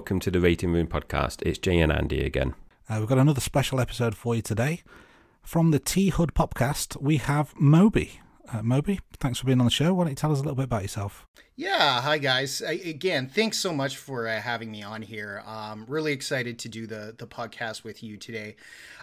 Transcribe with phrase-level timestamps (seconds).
[0.04, 1.40] Welcome to the Rating Room podcast.
[1.46, 2.54] It's Jai and Andy again.
[2.90, 4.82] Uh, we've got another special episode for you today.
[5.42, 8.20] From the T-Hud podcast, we have Moby.
[8.52, 9.94] Uh, Moby, thanks for being on the show.
[9.94, 11.26] Why don't you tell us a little bit about yourself?
[11.56, 12.60] Yeah, hi guys.
[12.60, 15.42] I, again, thanks so much for uh, having me on here.
[15.46, 18.56] Um, really excited to do the the podcast with you today.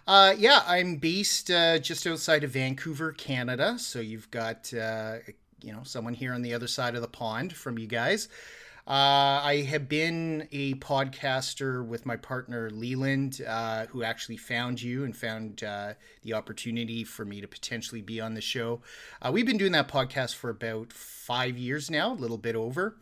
[0.05, 3.79] Uh, yeah, I'm based uh, just outside of Vancouver, Canada.
[3.79, 5.15] So you've got uh,
[5.63, 8.27] you know someone here on the other side of the pond from you guys.
[8.87, 15.03] Uh, I have been a podcaster with my partner Leland, uh, who actually found you
[15.03, 15.93] and found uh,
[16.23, 18.81] the opportunity for me to potentially be on the show.
[19.21, 22.97] Uh, we've been doing that podcast for about five years now, a little bit over,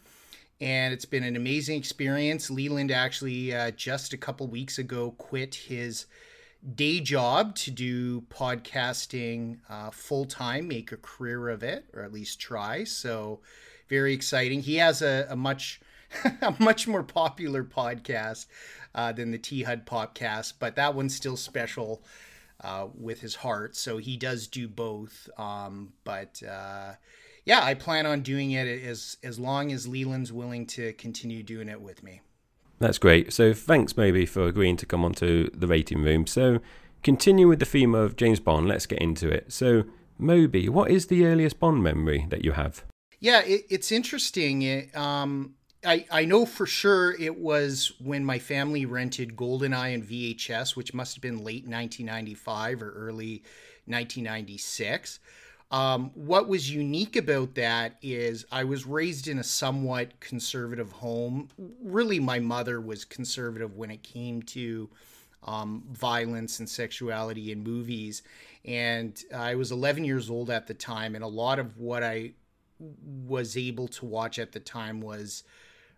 [0.60, 2.50] and it's been an amazing experience.
[2.50, 6.08] Leland actually uh, just a couple weeks ago quit his
[6.76, 12.12] day job to do podcasting uh, full time, make a career of it, or at
[12.12, 12.84] least try.
[12.84, 13.40] So
[13.90, 14.62] very exciting.
[14.62, 15.82] He has a, a much
[16.42, 18.48] a much more popular podcast
[18.96, 22.04] uh, than the T HUD podcast, but that one's still special
[22.62, 23.76] uh, with his heart.
[23.76, 25.30] So he does do both.
[25.38, 26.94] Um, but uh,
[27.46, 31.70] yeah, I plan on doing it as as long as Leland's willing to continue doing
[31.70, 32.22] it with me.
[32.80, 33.34] That's great.
[33.34, 36.26] So thanks, Moby, for agreeing to come onto the Rating Room.
[36.26, 36.60] So
[37.04, 38.68] continue with the theme of James Bond.
[38.68, 39.52] Let's get into it.
[39.52, 39.84] So
[40.18, 42.84] Moby, what is the earliest Bond memory that you have?
[43.20, 44.62] Yeah, it, it's interesting.
[44.62, 50.04] It, um, I, I know for sure it was when my family rented GoldenEye and
[50.04, 53.44] VHS, which must have been late 1995 or early
[53.86, 55.20] 1996.
[55.72, 61.50] Um, what was unique about that is I was raised in a somewhat conservative home.
[61.84, 64.90] Really, my mother was conservative when it came to
[65.44, 68.24] um, violence and sexuality in movies.
[68.66, 72.32] And I was 11 years old at the time, and a lot of what I
[72.80, 75.44] was able to watch at the time was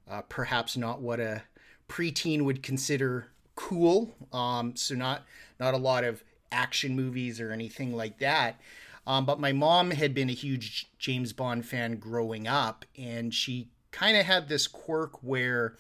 [0.10, 1.44] uh, perhaps not what a
[1.88, 4.16] preteen would consider cool.
[4.34, 5.24] Um, so not
[5.60, 8.60] not a lot of action movies or anything like that.
[9.08, 13.70] Um, but my mom had been a huge James Bond fan growing up, and she
[13.92, 15.76] kind of had this quirk where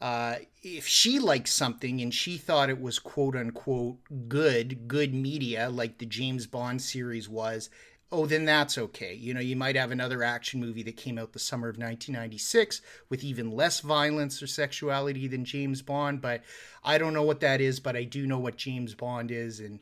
[0.00, 3.98] uh, if she liked something and she thought it was quote unquote
[4.28, 7.70] good, good media, like the James Bond series was,
[8.12, 9.14] oh, then that's okay.
[9.14, 12.80] You know, you might have another action movie that came out the summer of 1996
[13.08, 16.42] with even less violence or sexuality than James Bond, but
[16.84, 19.58] I don't know what that is, but I do know what James Bond is.
[19.58, 19.80] And,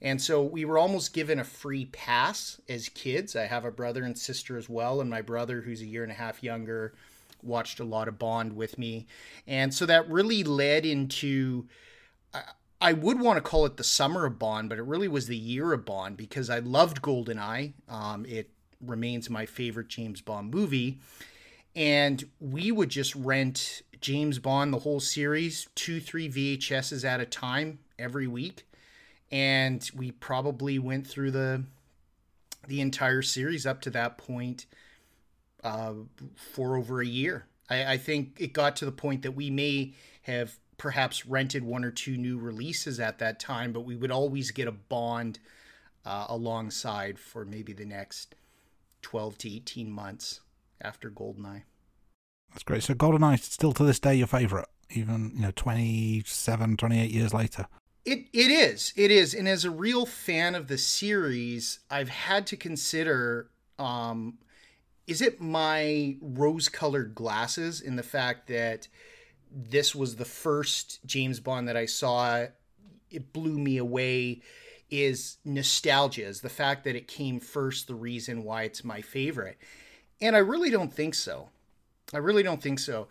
[0.00, 3.36] and so we were almost given a free pass as kids.
[3.36, 6.12] I have a brother and sister as well, and my brother, who's a year and
[6.12, 6.94] a half younger,
[7.42, 9.06] watched a lot of Bond with me.
[9.46, 11.66] And so that really led into.
[12.32, 12.40] Uh,
[12.80, 15.36] I would want to call it the summer of Bond, but it really was the
[15.36, 17.72] year of Bond because I loved GoldenEye.
[17.88, 18.50] Um, it
[18.80, 20.98] remains my favorite James Bond movie.
[21.74, 27.26] And we would just rent James Bond, the whole series, two, three VHSs at a
[27.26, 28.66] time every week.
[29.30, 31.64] And we probably went through the
[32.68, 34.66] the entire series up to that point
[35.62, 35.92] uh,
[36.34, 37.46] for over a year.
[37.70, 41.84] I, I think it got to the point that we may have perhaps rented one
[41.84, 45.38] or two new releases at that time, but we would always get a Bond
[46.04, 48.34] uh, alongside for maybe the next
[49.02, 50.40] 12 to 18 months
[50.80, 51.62] after Goldeneye.
[52.50, 52.82] That's great.
[52.82, 57.66] So GoldenEye still to this day your favorite, even you know 27, 28 years later.
[58.04, 58.92] It it is.
[58.96, 59.34] It is.
[59.34, 64.38] And as a real fan of the series, I've had to consider um
[65.06, 68.88] is it my rose-colored glasses in the fact that
[69.58, 72.44] this was the first James Bond that I saw.
[73.10, 74.42] It blew me away.
[74.90, 79.58] Is nostalgia, is the fact that it came first the reason why it's my favorite?
[80.20, 81.48] And I really don't think so.
[82.14, 83.08] I really don't think so.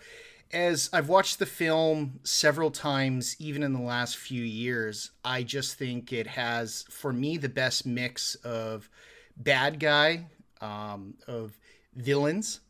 [0.51, 5.77] as I've watched the film several times, even in the last few years, I just
[5.77, 8.89] think it has, for me, the best mix of
[9.35, 10.27] bad guy,
[10.61, 11.57] um, of
[11.95, 12.61] villains,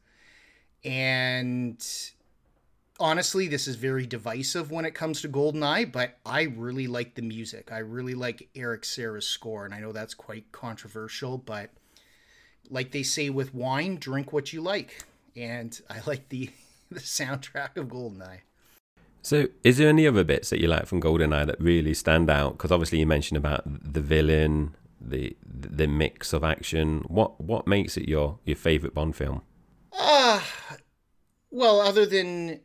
[0.84, 1.86] and
[3.00, 7.22] honestly, this is very divisive when it comes to Goldeneye, but I really like the
[7.22, 7.72] music.
[7.72, 11.70] I really like Eric Serra's score, and I know that's quite controversial, but
[12.70, 15.06] like they say with wine, drink what you like.
[15.36, 16.50] And I like the
[16.92, 18.42] the soundtrack of Goldeneye.
[19.22, 22.54] So, is there any other bits that you like from Goldeneye that really stand out?
[22.54, 27.04] Because obviously, you mentioned about the villain, the the mix of action.
[27.08, 29.42] What what makes it your your favorite Bond film?
[29.94, 30.76] Ah, uh,
[31.50, 32.60] well, other than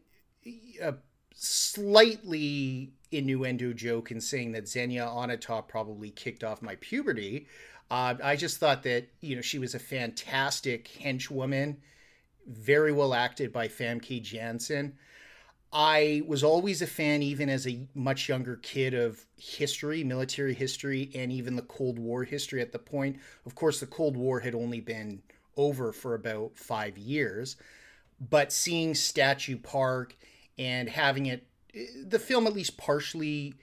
[0.81, 0.97] a
[1.35, 7.47] slightly innuendo joke in saying that Xenia Onatopp probably kicked off my puberty,
[7.91, 11.77] uh, I just thought that you know she was a fantastic henchwoman
[12.47, 14.97] very well acted by Famke Janssen.
[15.73, 21.11] I was always a fan, even as a much younger kid, of history, military history,
[21.15, 23.19] and even the Cold War history at the point.
[23.47, 25.23] Of course, the Cold War had only been
[25.57, 27.57] over for about five years,
[28.21, 30.17] but seeing Statue Park
[30.61, 31.47] and having it,
[32.07, 33.55] the film at least partially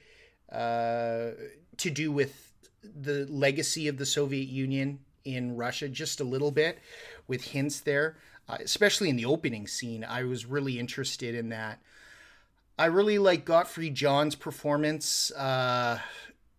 [0.52, 1.30] uh,
[1.78, 2.52] to do with
[2.84, 6.80] the legacy of the Soviet Union in Russia, just a little bit
[7.28, 8.18] with hints there
[8.50, 10.04] uh, especially in the opening scene.
[10.04, 11.80] I was really interested in that.
[12.80, 15.32] I really like Gottfried John's performance.
[15.32, 16.00] Uh,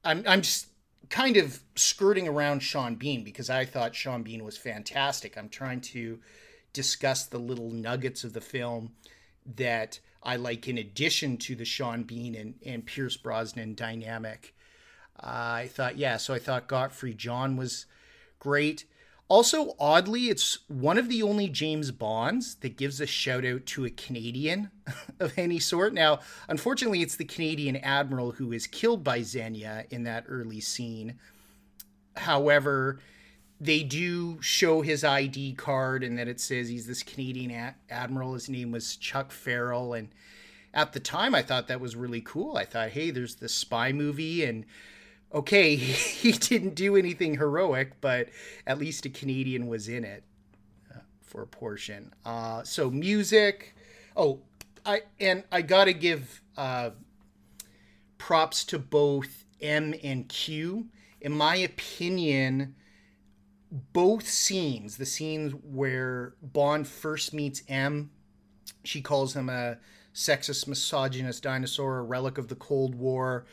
[0.04, 0.66] I'm I'm just
[1.08, 5.38] kind of skirting around Sean Bean because I thought Sean Bean was fantastic.
[5.38, 6.18] I'm trying to
[6.72, 8.92] discuss the little nuggets of the film
[9.56, 14.54] that I like in addition to the Sean Bean and, and Pierce Brosnan dynamic.
[15.20, 17.86] Uh, I thought, yeah, so I thought Gottfried John was
[18.38, 18.84] great.
[19.28, 23.84] Also, oddly, it's one of the only James Bonds that gives a shout out to
[23.84, 24.70] a Canadian
[25.20, 25.92] of any sort.
[25.92, 31.18] Now, unfortunately, it's the Canadian admiral who is killed by Xenia in that early scene.
[32.16, 33.00] However,
[33.60, 38.34] they do show his ID card and that it says he's this Canadian a- admiral.
[38.34, 39.94] His name was Chuck Farrell.
[39.94, 40.08] And
[40.72, 42.56] at the time, I thought that was really cool.
[42.56, 44.64] I thought, hey, there's this spy movie and
[45.32, 48.28] okay, he didn't do anything heroic, but
[48.66, 50.22] at least a Canadian was in it
[50.94, 52.12] uh, for a portion.
[52.24, 53.74] Uh, so music.
[54.16, 54.40] Oh,
[54.86, 56.90] I and I gotta give uh,
[58.16, 60.86] props to both M and Q.
[61.20, 62.74] In my opinion,
[63.70, 68.10] both scenes, the scenes where Bond first meets M,
[68.84, 69.78] she calls him a
[70.14, 73.46] sexist, misogynist dinosaur, a relic of the Cold War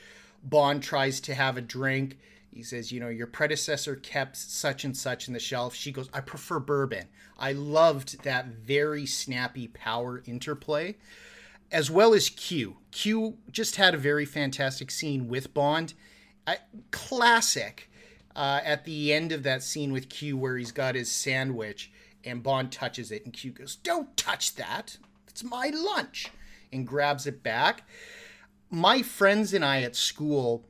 [0.46, 2.20] Bond tries to have a drink.
[2.52, 5.76] He says, you know, your predecessor kept such and such in the shelf.
[5.76, 7.08] She goes, I prefer bourbon.
[7.38, 10.96] I loved that very snappy power interplay,
[11.72, 12.78] as well as Q.
[12.92, 15.96] Q just had a very fantastic scene with Bond.
[16.48, 16.60] I,
[16.92, 17.90] classic
[18.36, 21.92] uh, at the end of that scene with Q where he's got his sandwich
[22.24, 24.98] and Bond touches it, and Q goes, Don't touch that.
[25.28, 26.32] It's my lunch,
[26.72, 27.84] and grabs it back
[28.70, 30.66] my friends and I at school,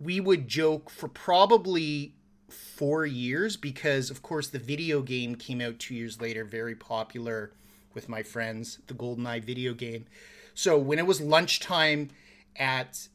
[0.00, 2.14] we would joke for probably
[2.48, 7.52] four years because, of course, the video game came out two years later, very popular
[7.94, 10.06] with my friends, the GoldenEye video game.
[10.54, 12.10] So when it was lunchtime
[12.56, 13.08] at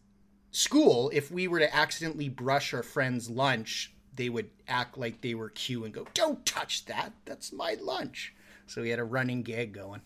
[0.52, 5.34] school, if we were to accidentally brush our friend's lunch, they would act like they
[5.34, 7.14] were Q and go, Don't touch that.
[7.26, 8.34] That's my lunch.
[8.66, 10.02] So we had a running gag going.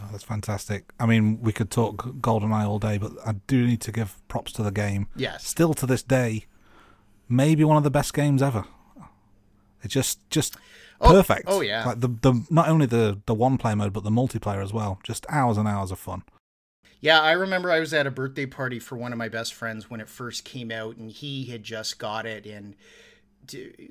[0.00, 0.92] Oh, that's fantastic.
[1.00, 4.52] I mean, we could talk GoldenEye all day, but I do need to give props
[4.52, 5.08] to the game.
[5.16, 5.46] Yes.
[5.46, 6.46] Still to this day,
[7.28, 8.64] maybe one of the best games ever.
[9.82, 10.56] It's just just
[11.00, 11.44] oh, perfect.
[11.46, 11.86] Oh yeah.
[11.86, 14.98] Like the the not only the the one player mode, but the multiplayer as well.
[15.02, 16.24] Just hours and hours of fun.
[17.00, 19.90] Yeah, I remember I was at a birthday party for one of my best friends
[19.90, 22.46] when it first came out, and he had just got it.
[22.46, 22.74] And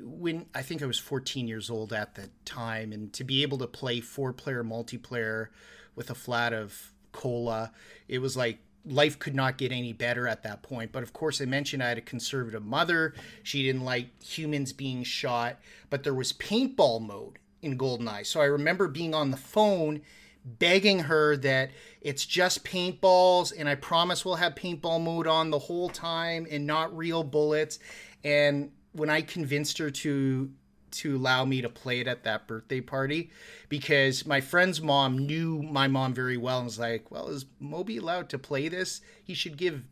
[0.01, 3.57] when I think I was 14 years old at the time, and to be able
[3.59, 5.47] to play four player multiplayer
[5.95, 7.71] with a flat of cola.
[8.07, 10.91] It was like life could not get any better at that point.
[10.91, 13.15] But of course, I mentioned I had a conservative mother.
[13.41, 15.57] She didn't like humans being shot,
[15.89, 18.25] but there was paintball mode in Goldeneye.
[18.27, 20.01] So I remember being on the phone
[20.45, 21.71] begging her that
[22.01, 26.67] it's just paintballs and I promise we'll have paintball mode on the whole time and
[26.67, 27.79] not real bullets.
[28.23, 30.51] And when I convinced her to
[30.91, 33.29] to allow me to play it at that birthday party
[33.67, 37.97] because my friend's mom knew my mom very well and was like, Well, is Moby
[37.97, 39.01] allowed to play this?
[39.23, 39.83] He should give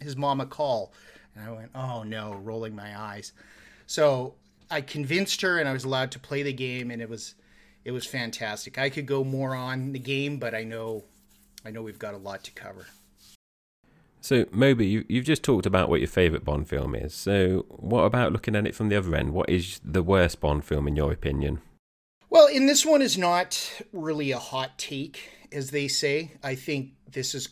[0.00, 0.94] his mom a call.
[1.34, 3.32] And I went, Oh no, rolling my eyes.
[3.86, 4.34] So
[4.70, 7.34] I convinced her and I was allowed to play the game and it was
[7.86, 8.78] it was fantastic.
[8.78, 11.04] I could go more on the game, but I know
[11.64, 12.86] I know we've got a lot to cover.
[14.20, 17.14] So, Moby, you, you've just talked about what your favourite Bond film is.
[17.14, 19.32] So, what about looking at it from the other end?
[19.32, 21.60] What is the worst Bond film, in your opinion?
[22.28, 25.20] Well, in this one is not really a hot take,
[25.52, 26.32] as they say.
[26.42, 27.50] I think this is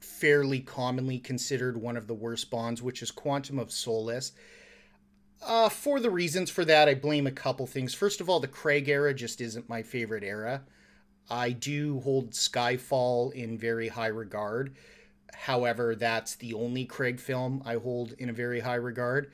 [0.00, 4.32] fairly commonly considered one of the worst Bonds, which is Quantum of Solace.
[5.46, 7.92] Uh, for the reasons for that, I blame a couple things.
[7.92, 10.62] First of all, the Craig era just isn't my favorite era.
[11.30, 14.74] I do hold Skyfall in very high regard.
[15.34, 19.32] However, that's the only Craig film I hold in a very high regard.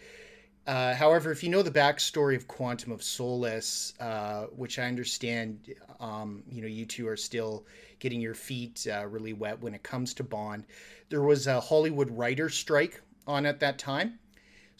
[0.66, 5.74] Uh, however, if you know the backstory of Quantum of Solace, uh, which I understand,
[5.98, 7.66] um, you know, you two are still
[7.98, 10.64] getting your feet uh, really wet when it comes to Bond.
[11.08, 14.19] There was a Hollywood writer strike on at that time,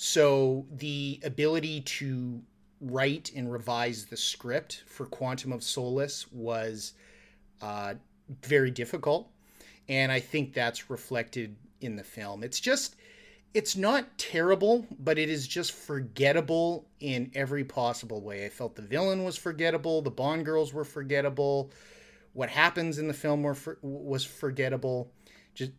[0.03, 2.41] so the ability to
[2.81, 6.95] write and revise the script for Quantum of Solace was
[7.61, 7.93] uh,
[8.43, 9.29] very difficult,
[9.91, 12.43] and I think that's reflected in the film.
[12.43, 12.97] It's just
[13.53, 18.47] it's not terrible, but it is just forgettable in every possible way.
[18.47, 21.73] I felt the villain was forgettable, the Bond girls were forgettable,
[22.33, 25.13] what happens in the film were for, was forgettable,
[25.53, 25.73] just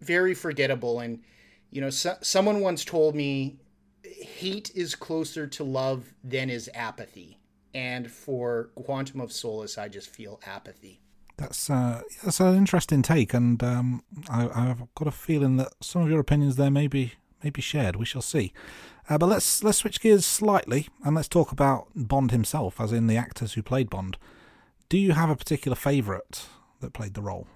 [0.00, 1.00] very forgettable.
[1.00, 1.20] And
[1.70, 3.58] you know, so, someone once told me,
[4.04, 7.38] hate is closer to love than is apathy.
[7.72, 11.00] And for Quantum of Solace, I just feel apathy.
[11.36, 16.02] That's uh, that's an interesting take, and um, I, have got a feeling that some
[16.02, 17.96] of your opinions there may be may be shared.
[17.96, 18.52] We shall see.
[19.08, 23.06] Uh, but let's let's switch gears slightly, and let's talk about Bond himself, as in
[23.06, 24.18] the actors who played Bond.
[24.90, 26.46] Do you have a particular favourite
[26.80, 27.46] that played the role?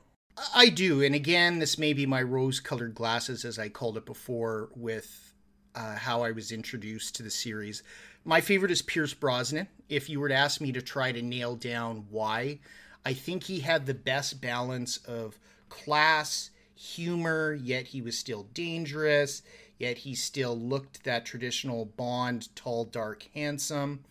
[0.54, 4.68] I do, and again, this may be my rose-colored glasses, as I called it before,
[4.74, 5.32] with
[5.74, 7.82] uh, how I was introduced to the series.
[8.24, 9.68] My favorite is Pierce Brosnan.
[9.88, 12.58] If you were to ask me to try to nail down why,
[13.04, 15.38] I think he had the best balance of
[15.68, 19.42] class, humor, yet he was still dangerous,
[19.78, 24.04] yet he still looked that traditional Bond, tall, dark, handsome.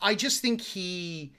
[0.00, 1.32] I just think he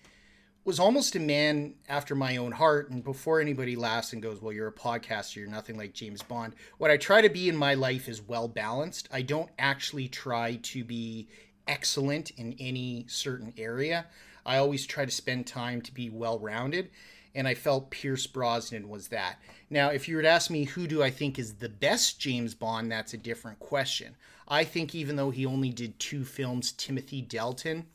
[0.67, 2.89] was almost a man after my own heart.
[2.89, 6.55] And before anybody laughs and goes, Well, you're a podcaster, you're nothing like James Bond,
[6.77, 9.07] what I try to be in my life is well balanced.
[9.09, 11.29] I don't actually try to be
[11.69, 14.07] excellent in any certain area.
[14.45, 16.89] I always try to spend time to be well rounded,
[17.33, 19.39] and I felt Pierce Brosnan was that.
[19.69, 22.53] Now, if you were to ask me who do I think is the best James
[22.53, 24.17] Bond, that's a different question.
[24.49, 27.85] I think even though he only did two films, Timothy Dalton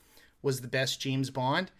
[0.41, 1.71] was the best James Bond.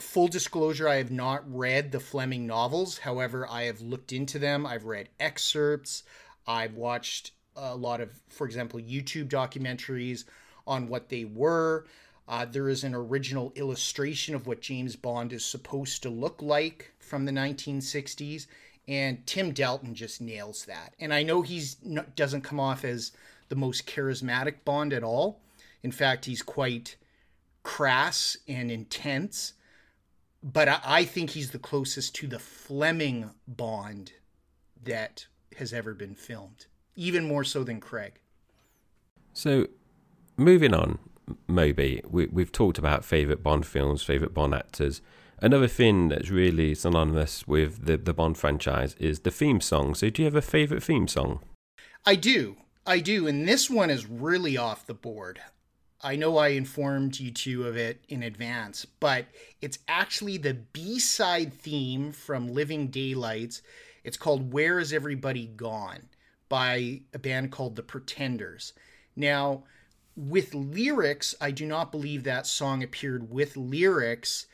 [0.00, 2.98] Full disclosure, I have not read the Fleming novels.
[2.98, 4.66] However, I have looked into them.
[4.66, 6.02] I've read excerpts.
[6.46, 10.24] I've watched a lot of, for example, YouTube documentaries
[10.66, 11.86] on what they were.
[12.28, 16.92] Uh, there is an original illustration of what James Bond is supposed to look like
[16.98, 18.46] from the 1960s,
[18.86, 20.94] and Tim Dalton just nails that.
[21.00, 21.76] And I know he's
[22.14, 23.12] doesn't come off as
[23.48, 25.40] the most charismatic Bond at all.
[25.82, 26.96] In fact, he's quite
[27.62, 29.54] crass and intense.
[30.42, 34.12] But I, I think he's the closest to the Fleming Bond
[34.82, 35.26] that
[35.56, 38.20] has ever been filmed, even more so than Craig.
[39.32, 39.66] So,
[40.36, 40.98] moving on,
[41.46, 45.02] Moby, we, we've talked about favourite Bond films, favourite Bond actors.
[45.40, 49.94] Another thing that's really synonymous with the, the Bond franchise is the theme song.
[49.94, 51.40] So, do you have a favourite theme song?
[52.04, 52.56] I do.
[52.86, 53.26] I do.
[53.26, 55.40] And this one is really off the board.
[56.00, 59.26] I know I informed you two of it in advance, but
[59.60, 63.62] it's actually the B side theme from Living Daylights.
[64.04, 66.08] It's called Where Is Everybody Gone
[66.48, 68.74] by a band called The Pretenders.
[69.16, 69.64] Now,
[70.14, 74.46] with lyrics, I do not believe that song appeared with lyrics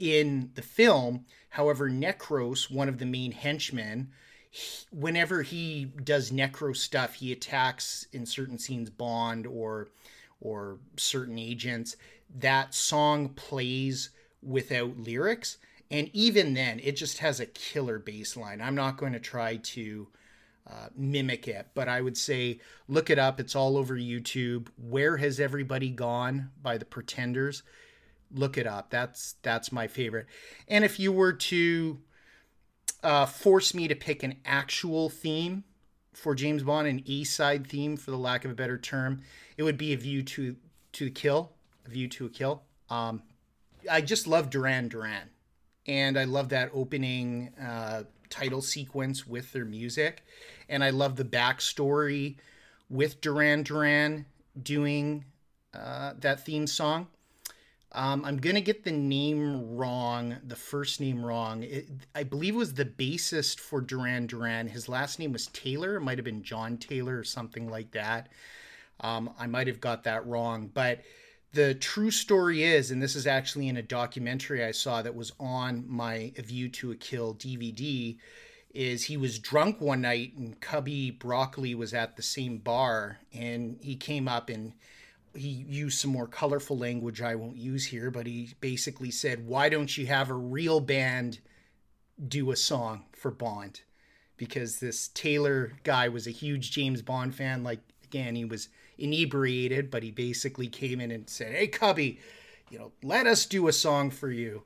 [0.00, 1.24] in the film.
[1.50, 4.10] However, Necros, one of the main henchmen,
[4.50, 9.88] he, whenever he does Necro stuff, he attacks in certain scenes Bond or
[10.44, 11.96] or certain agents.
[12.32, 14.10] That song plays
[14.42, 15.58] without lyrics,
[15.90, 18.60] and even then, it just has a killer bass line.
[18.60, 20.08] I'm not going to try to
[20.68, 23.38] uh, mimic it, but I would say look it up.
[23.38, 24.68] It's all over YouTube.
[24.76, 27.62] Where has everybody gone by the Pretenders?
[28.32, 28.90] Look it up.
[28.90, 30.26] That's that's my favorite.
[30.66, 31.98] And if you were to
[33.02, 35.64] uh, force me to pick an actual theme
[36.14, 39.22] for James Bond, an East side theme, for the lack of a better term,
[39.56, 40.56] it would be a view to
[40.92, 41.52] to kill,
[41.86, 42.62] a view to a kill.
[42.88, 43.22] Um,
[43.90, 45.30] I just love Duran Duran,
[45.86, 50.24] and I love that opening uh, title sequence with their music
[50.68, 52.36] and I love the backstory
[52.88, 54.26] with Duran Duran
[54.60, 55.24] doing
[55.72, 57.08] uh, that theme song.
[57.94, 61.62] Um, I'm gonna get the name wrong, the first name wrong.
[61.62, 64.66] It, I believe it was the bassist for Duran Duran.
[64.66, 65.96] His last name was Taylor.
[65.96, 68.30] It might have been John Taylor or something like that.
[69.00, 71.02] Um, I might have got that wrong, but
[71.52, 75.32] the true story is, and this is actually in a documentary I saw that was
[75.38, 78.18] on my A View to a Kill DVD,
[78.74, 83.78] is he was drunk one night and Cubby Broccoli was at the same bar and
[83.80, 84.72] he came up and
[85.34, 89.68] he used some more colorful language I won't use here, but he basically said, Why
[89.68, 91.40] don't you have a real band
[92.26, 93.80] do a song for Bond?
[94.36, 97.62] Because this Taylor guy was a huge James Bond fan.
[97.62, 102.20] Like, again, he was inebriated, but he basically came in and said, Hey, Cubby,
[102.70, 104.62] you know, let us do a song for you.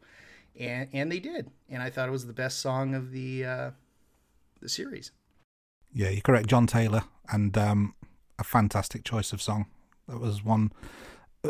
[0.58, 1.50] And, and they did.
[1.68, 3.70] And I thought it was the best song of the, uh,
[4.60, 5.12] the series.
[5.92, 7.94] Yeah, you're correct, John Taylor, and um,
[8.38, 9.66] a fantastic choice of song.
[10.08, 10.72] That was one.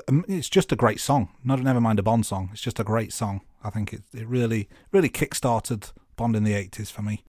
[0.09, 1.29] um, It's just a great song.
[1.45, 2.51] Not never mind a Bond song.
[2.53, 3.41] It's just a great song.
[3.63, 7.25] I think it it really really kick-started Bond in the '80s for me.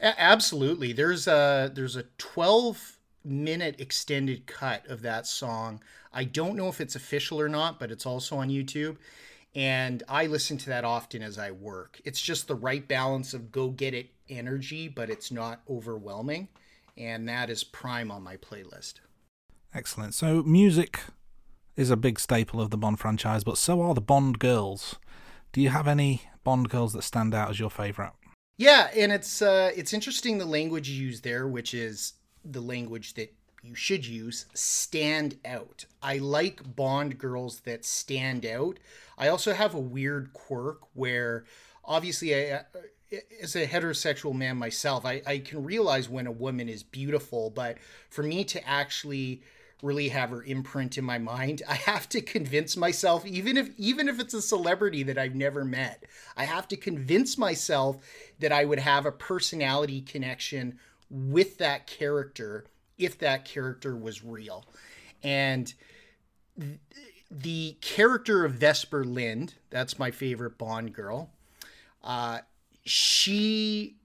[0.00, 0.92] Absolutely.
[0.92, 5.82] There's a there's a 12 minute extended cut of that song.
[6.12, 8.96] I don't know if it's official or not, but it's also on YouTube.
[9.54, 12.00] And I listen to that often as I work.
[12.04, 16.48] It's just the right balance of go get it energy, but it's not overwhelming.
[16.96, 18.94] And that is prime on my playlist.
[19.74, 20.14] Excellent.
[20.14, 21.00] So music
[21.76, 24.96] is a big staple of the Bond franchise, but so are the Bond girls.
[25.52, 28.12] Do you have any Bond girls that stand out as your favorite?
[28.56, 32.12] Yeah, and it's uh, it's interesting the language you use there, which is
[32.44, 34.46] the language that you should use.
[34.54, 35.86] Stand out.
[36.00, 38.78] I like Bond girls that stand out.
[39.18, 41.46] I also have a weird quirk where,
[41.84, 42.60] obviously, I,
[43.42, 47.78] as a heterosexual man myself, I, I can realize when a woman is beautiful, but
[48.10, 49.42] for me to actually
[49.84, 54.08] really have her imprint in my mind i have to convince myself even if even
[54.08, 56.04] if it's a celebrity that i've never met
[56.36, 57.98] i have to convince myself
[58.38, 60.78] that i would have a personality connection
[61.10, 62.64] with that character
[62.98, 64.64] if that character was real.
[65.22, 65.72] And
[66.58, 66.78] th-
[67.30, 71.30] the character of vesper lynd that's my favorite bond girl
[72.04, 72.38] uh,
[72.84, 73.96] she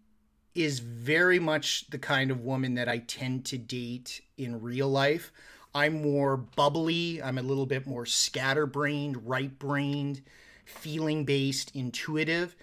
[0.55, 5.31] is very much the kind of woman that i tend to date in real life
[5.73, 7.21] I'm more bubbly.
[7.21, 10.21] I'm a little bit more scatterbrained, right brained,
[10.65, 12.55] feeling based, intuitive.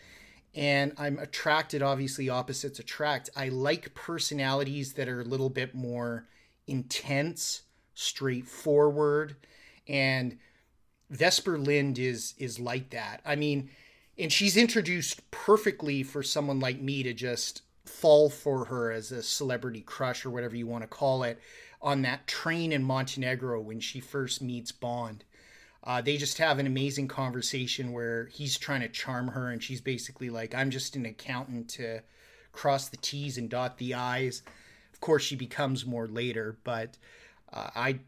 [0.55, 3.31] And I'm attracted, obviously, opposites attract.
[3.37, 6.27] I like personalities that are a little bit more
[6.67, 7.63] intense,
[7.95, 9.37] straightforward.
[9.87, 10.39] And
[11.11, 13.21] Vesper Lynd is is like that.
[13.25, 13.71] I mean,
[14.19, 19.23] and she's introduced perfectly for someone like me to just fall for her as a
[19.23, 21.39] celebrity crush or whatever you want to call it
[21.81, 25.25] on that train in Montenegro when she first meets Bond.
[25.85, 29.81] Uh, they just have an amazing conversation where he's trying to charm her, and she's
[29.81, 32.03] basically like, I'm just an accountant to
[32.51, 34.43] cross the T's and dot the I's.
[34.93, 36.97] Of course, she becomes more later, but
[37.53, 38.01] uh, I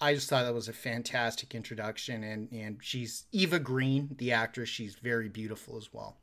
[0.00, 4.70] I just thought that was a fantastic introduction, and, and she's Eva Green, the actress.
[4.70, 6.16] She's very beautiful as well.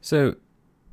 [0.00, 0.36] So,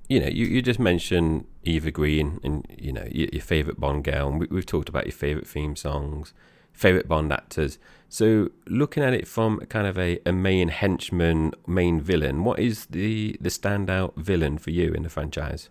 [0.08, 4.04] you know, you, you just mentioned Eva Green and, you know, your, your favourite Bond
[4.04, 4.28] girl.
[4.28, 6.34] And we, we've talked about your favourite theme songs,
[6.74, 7.80] favourite Bond actors.
[8.10, 12.86] So, looking at it from kind of a, a main henchman, main villain, what is
[12.88, 15.70] the, the standout villain for you in the franchise?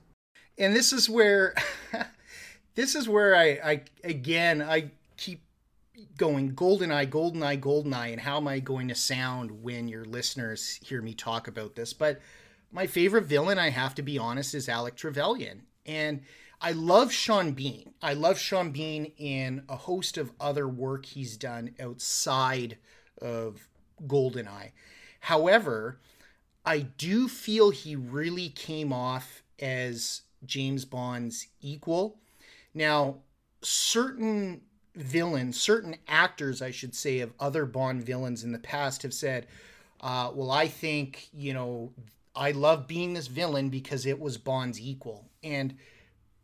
[0.59, 1.55] And this is where,
[2.75, 5.43] this is where I, I, again, I keep
[6.17, 11.01] going goldeneye goldeneye goldeneye and how am i going to sound when your listeners hear
[11.01, 12.21] me talk about this but
[12.73, 15.63] my favorite villain i have to be honest is alec trevelyan.
[15.87, 16.23] And
[16.61, 17.95] i love sean bean.
[18.03, 22.79] I love sean bean in a host of other work he's done outside
[23.21, 23.69] of
[24.07, 24.73] goldeneye.
[25.21, 26.01] However
[26.65, 32.19] i do feel he really came off as james bond's equal.
[32.75, 33.19] Now
[33.63, 34.63] certain
[34.95, 39.47] villains, certain actors, I should say, of other Bond villains in the past have said,
[40.01, 41.93] uh, well, I think, you know,
[42.35, 45.29] I love being this villain because it was Bond's equal.
[45.43, 45.77] And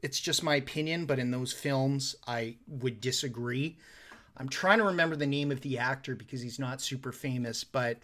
[0.02, 3.76] it's just my opinion, but in those films, I would disagree.
[4.36, 7.98] I'm trying to remember the name of the actor because he's not super famous, but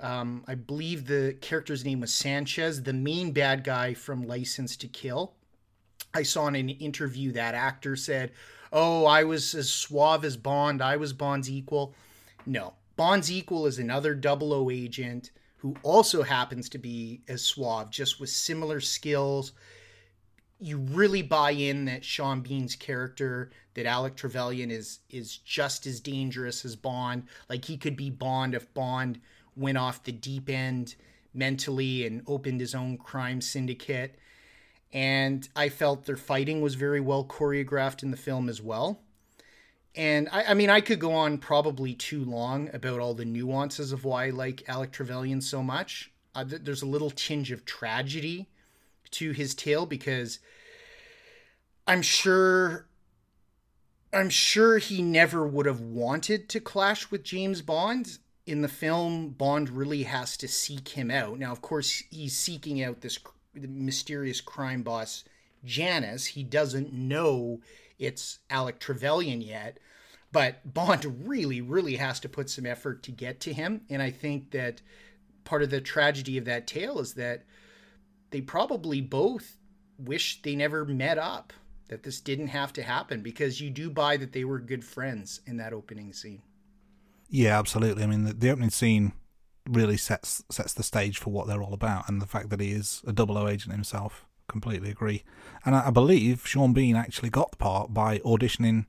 [0.00, 4.88] um, I believe the character's name was Sanchez, the main bad guy from License to
[4.88, 5.32] Kill.
[6.14, 8.32] I saw in an interview that actor said,
[8.72, 11.94] oh, I was as suave as Bond, I was Bond's equal.
[12.44, 15.30] No, Bond's equal is another 00 agent
[15.62, 19.52] who also happens to be as suave, just with similar skills.
[20.58, 26.00] You really buy in that Sean Bean's character, that Alec Trevelyan is is just as
[26.00, 27.28] dangerous as Bond.
[27.48, 29.20] Like he could be Bond if Bond
[29.54, 30.96] went off the deep end
[31.32, 34.18] mentally and opened his own crime syndicate.
[34.92, 39.00] And I felt their fighting was very well choreographed in the film as well.
[39.94, 43.92] And I, I mean, I could go on probably too long about all the nuances
[43.92, 46.10] of why I like Alec Trevelyan so much.
[46.34, 48.48] Uh, th- there's a little tinge of tragedy
[49.10, 50.38] to his tale because
[51.86, 52.86] I'm sure
[54.14, 58.18] I'm sure he never would have wanted to clash with James Bond.
[58.44, 61.38] In the film, Bond really has to seek him out.
[61.38, 63.18] Now, of course, he's seeking out this
[63.54, 65.24] mysterious crime boss,
[65.64, 66.26] Janus.
[66.26, 67.60] He doesn't know
[68.02, 69.78] it's Alec Trevelyan yet,
[70.32, 73.82] but Bond really, really has to put some effort to get to him.
[73.88, 74.82] And I think that
[75.44, 77.44] part of the tragedy of that tale is that
[78.30, 79.56] they probably both
[79.98, 81.52] wish they never met up,
[81.88, 85.40] that this didn't have to happen, because you do buy that they were good friends
[85.46, 86.42] in that opening scene.
[87.28, 88.02] Yeah, absolutely.
[88.02, 89.12] I mean, the, the opening scene
[89.68, 92.72] really sets sets the stage for what they're all about, and the fact that he
[92.72, 94.26] is a double O agent himself.
[94.52, 95.24] Completely agree.
[95.64, 98.84] And I, I believe Sean Bean actually got the part by auditioning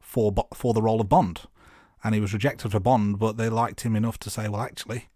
[0.00, 1.40] for for the role of Bond,
[2.04, 5.08] and he was rejected for Bond, but they liked him enough to say, well, actually,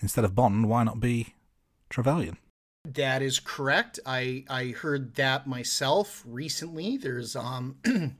[0.00, 1.34] instead of Bond, why not be
[1.90, 2.38] Trevelyan?
[2.86, 4.00] That is correct.
[4.06, 6.96] I I heard that myself recently.
[6.96, 7.76] There's um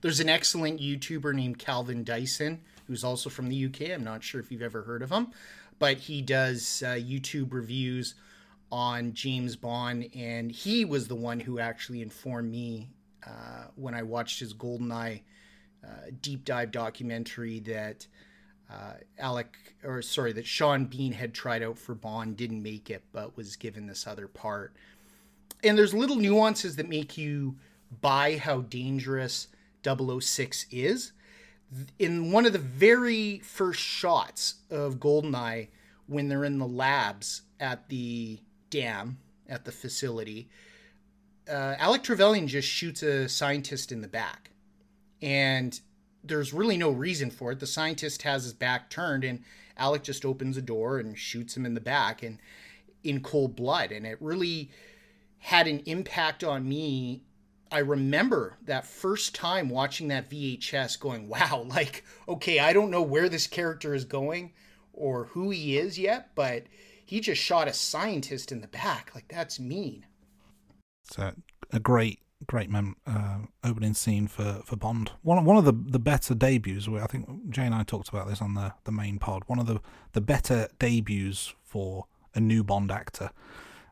[0.00, 3.92] there's an excellent YouTuber named Calvin Dyson who's also from the UK.
[3.92, 5.28] I'm not sure if you've ever heard of him,
[5.78, 8.16] but he does uh, YouTube reviews
[8.70, 12.90] on James Bond, and he was the one who actually informed me
[13.26, 15.22] uh, when I watched his GoldenEye
[15.84, 18.06] uh, deep dive documentary that
[18.70, 23.04] uh, Alec, or sorry, that Sean Bean had tried out for Bond, didn't make it,
[23.12, 24.74] but was given this other part.
[25.62, 27.56] And there's little nuances that make you
[28.00, 29.48] buy how dangerous
[29.84, 31.12] 006 is.
[31.98, 35.68] In one of the very first shots of Goldeneye,
[36.06, 38.40] when they're in the labs at the
[38.74, 40.48] dam at the facility,
[41.48, 44.50] uh, Alec Trevelyan just shoots a scientist in the back.
[45.22, 45.78] And
[46.24, 47.60] there's really no reason for it.
[47.60, 49.44] The scientist has his back turned, and
[49.76, 52.38] Alec just opens a door and shoots him in the back and
[53.04, 53.92] in cold blood.
[53.92, 54.70] And it really
[55.38, 57.22] had an impact on me.
[57.70, 63.02] I remember that first time watching that VHS going, wow, like, okay, I don't know
[63.02, 64.52] where this character is going
[64.92, 66.64] or who he is yet, but
[67.04, 69.10] he just shot a scientist in the back.
[69.14, 70.06] Like, that's mean.
[71.02, 71.32] So,
[71.72, 75.12] a great great mem- uh, opening scene for, for Bond.
[75.22, 76.88] One one of the, the better debuts.
[76.88, 79.44] I think Jai and I talked about this on the, the main pod.
[79.46, 79.80] One of the,
[80.12, 83.30] the better debuts for a new Bond actor.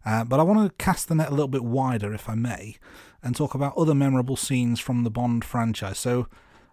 [0.05, 2.77] Uh, but I want to cast the net a little bit wider, if I may,
[3.23, 5.99] and talk about other memorable scenes from the Bond franchise.
[5.99, 6.27] So,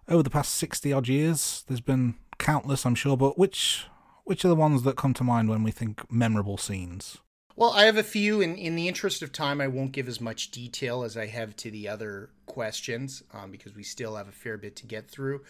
[0.08, 3.16] over the past sixty odd years, there's been countless, I'm sure.
[3.16, 3.86] But which
[4.30, 7.18] which are the ones that come to mind when we think memorable scenes?
[7.56, 10.20] Well, I have a few, and in the interest of time, I won't give as
[10.20, 14.32] much detail as I have to the other questions um, because we still have a
[14.32, 15.40] fair bit to get through.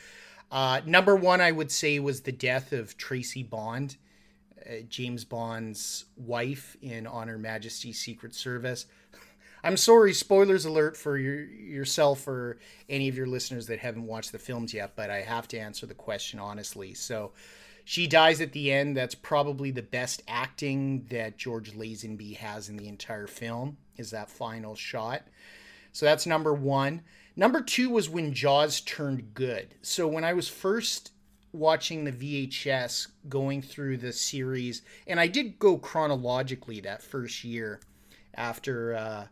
[0.51, 3.99] Uh, number one, I would say, was the death of Tracy Bond,
[4.67, 8.87] uh, James Bond's wife in On Her Majesty's Secret Service.
[9.63, 14.33] I'm sorry, spoilers alert for your, yourself or any of your listeners that haven't watched
[14.33, 16.95] the films yet, but I have to answer the question honestly.
[16.95, 17.33] So,
[17.85, 18.97] she dies at the end.
[18.97, 23.77] That's probably the best acting that George Lazenby has in the entire film.
[23.97, 25.23] Is that final shot?
[25.93, 27.03] So that's number one.
[27.37, 29.75] Number two was when Jaws turned good.
[29.83, 31.13] So when I was first
[31.53, 37.81] watching the VHS, going through the series, and I did go chronologically that first year
[38.35, 39.27] after uh,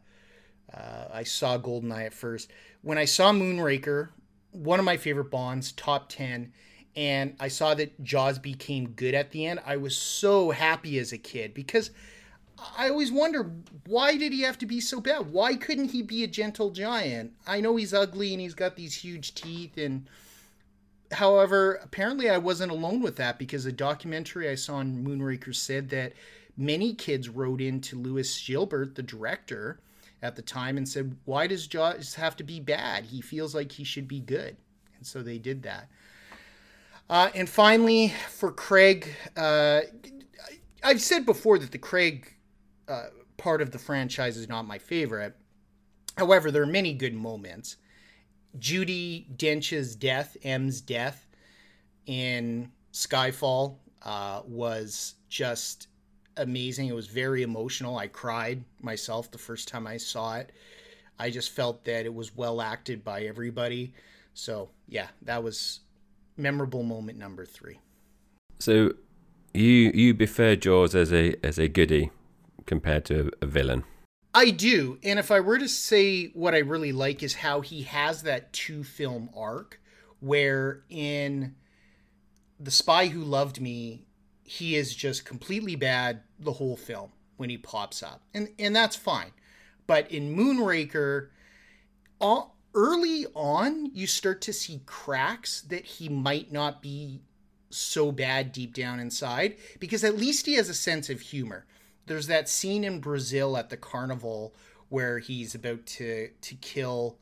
[0.73, 2.51] uh, I saw Goldeneye at first.
[2.83, 4.11] When I saw Moonraker,
[4.53, 6.53] one of my favorite Bonds, top 10,
[6.99, 11.13] and I saw that Jaws became good at the end, I was so happy as
[11.13, 11.93] a kid because
[12.77, 13.53] I always wonder
[13.87, 15.31] why did he have to be so bad?
[15.31, 17.35] Why couldn't he be a gentle giant?
[17.47, 20.09] I know he's ugly and he's got these huge teeth and
[21.13, 25.91] however, apparently I wasn't alone with that because a documentary I saw on Moonraker said
[25.91, 26.15] that
[26.57, 29.79] many kids wrote in to Lewis Gilbert, the director,
[30.21, 33.05] at the time and said, "Why does Jaws have to be bad?
[33.05, 34.57] He feels like he should be good."
[34.97, 35.89] And so they did that.
[37.11, 39.81] Uh, and finally, for Craig, uh,
[40.83, 42.35] I've said before that the Craig
[42.87, 43.07] uh,
[43.39, 45.35] part of the franchise is not my favorite.
[46.17, 47.77] However, there are many good moments.
[48.59, 51.27] Judi Dench's death, M's death
[52.07, 55.89] in Skyfall, uh, was just
[56.37, 56.89] amazing.
[56.89, 57.97] It was very emotional.
[57.97, 60.53] I cried myself the first time I saw it.
[61.19, 63.95] I just felt that it was well acted by everybody.
[64.35, 65.81] So, yeah, that was
[66.39, 67.81] memorable moment number three.
[68.59, 68.93] So,
[69.55, 72.11] You you prefer Jaws as a as a goodie
[72.67, 73.85] compared to a villain.
[74.35, 74.99] I do.
[75.03, 78.53] And if I were to say what I really like is how he has that
[78.53, 79.81] two film arc
[80.21, 81.55] where in
[82.61, 84.07] The Spy Who Loved Me,
[84.45, 88.23] he is just completely bad the whole film when he pops up.
[88.35, 89.33] And and that's fine.
[89.87, 91.29] But in Moonraker,
[92.21, 97.21] all, early on, you start to see cracks that he might not be
[97.71, 101.67] so bad deep down inside because at least he has a sense of humor.
[102.07, 104.55] There's that scene in Brazil at the carnival
[104.89, 107.19] where he's about to to kill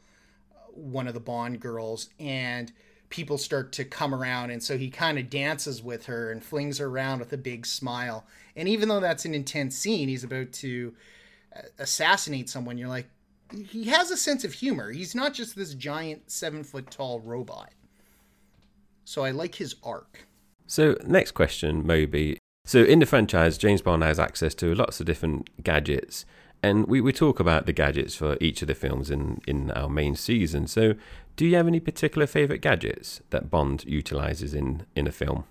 [0.72, 2.72] one of the Bond girls and
[3.08, 6.78] people start to come around and so he kind of dances with her and flings
[6.78, 8.26] her around with a big smile.
[8.54, 10.94] And even though that's an intense scene, he's about to
[11.54, 13.08] uh, assassinate someone, you're like
[13.52, 14.92] he has a sense of humor.
[14.92, 17.72] He's not just this giant 7 foot tall robot.
[19.04, 20.26] So I like his arc.
[20.66, 22.38] So, next question, Moby.
[22.64, 26.26] So, in the franchise, James Bond has access to lots of different gadgets,
[26.60, 29.88] and we, we talk about the gadgets for each of the films in, in our
[29.88, 30.66] main season.
[30.66, 30.94] So,
[31.36, 35.44] do you have any particular favourite gadgets that Bond utilizes in, in a film?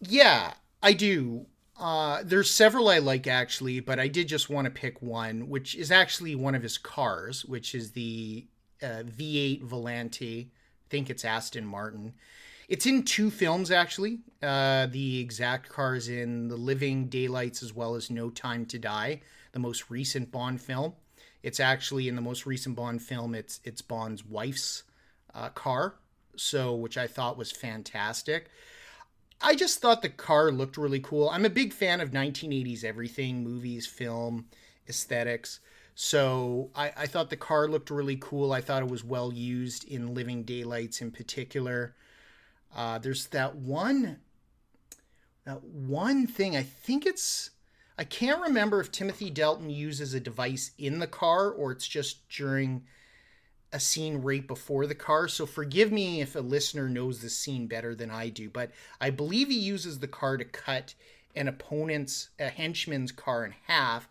[0.00, 1.46] Yeah, I do.
[1.76, 5.74] Uh, there's several I like actually, but I did just want to pick one, which
[5.74, 8.46] is actually one of his cars, which is the
[8.82, 10.46] uh, V8 Volante.
[10.46, 12.14] I think it's Aston Martin.
[12.68, 14.20] It's in two films actually.
[14.42, 18.78] Uh, the exact car is in The Living Daylights as well as No Time to
[18.78, 19.20] Die,
[19.52, 20.94] the most recent Bond film.
[21.42, 23.34] It's actually in the most recent Bond film.
[23.34, 24.84] It's it's Bond's wife's
[25.34, 25.96] uh, car,
[26.36, 28.48] so which I thought was fantastic.
[29.40, 31.28] I just thought the car looked really cool.
[31.28, 34.46] I'm a big fan of 1980s everything, movies, film,
[34.88, 35.60] aesthetics.
[35.94, 38.52] So I, I thought the car looked really cool.
[38.52, 41.94] I thought it was well used in Living Daylights in particular.
[42.74, 44.18] Uh, there's that one,
[45.44, 46.56] that one thing.
[46.56, 47.50] I think it's.
[47.96, 52.28] I can't remember if Timothy Dalton uses a device in the car or it's just
[52.28, 52.82] during
[53.74, 55.26] a scene right before the car.
[55.26, 59.10] So forgive me if a listener knows the scene better than I do, but I
[59.10, 60.94] believe he uses the car to cut
[61.34, 64.08] an opponent's, a henchman's car in half.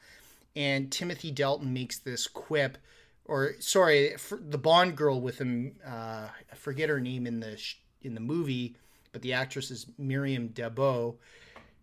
[0.53, 2.77] And Timothy Dalton makes this quip,
[3.23, 5.77] or sorry, the Bond girl with him.
[5.83, 7.57] Uh, I forget her name in the
[8.01, 8.75] in the movie,
[9.13, 11.15] but the actress is Maryam d'Abo.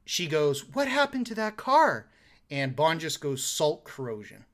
[0.05, 2.11] She goes, "What happened to that car?"
[2.51, 4.45] And Bond just goes, "Salt corrosion."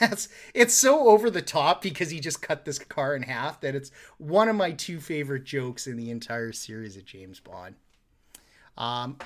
[0.00, 3.74] It's, it's so over the top because he just cut this car in half that
[3.74, 7.76] it's one of my two favorite jokes in the entire series of James Bond.
[8.76, 9.18] Um,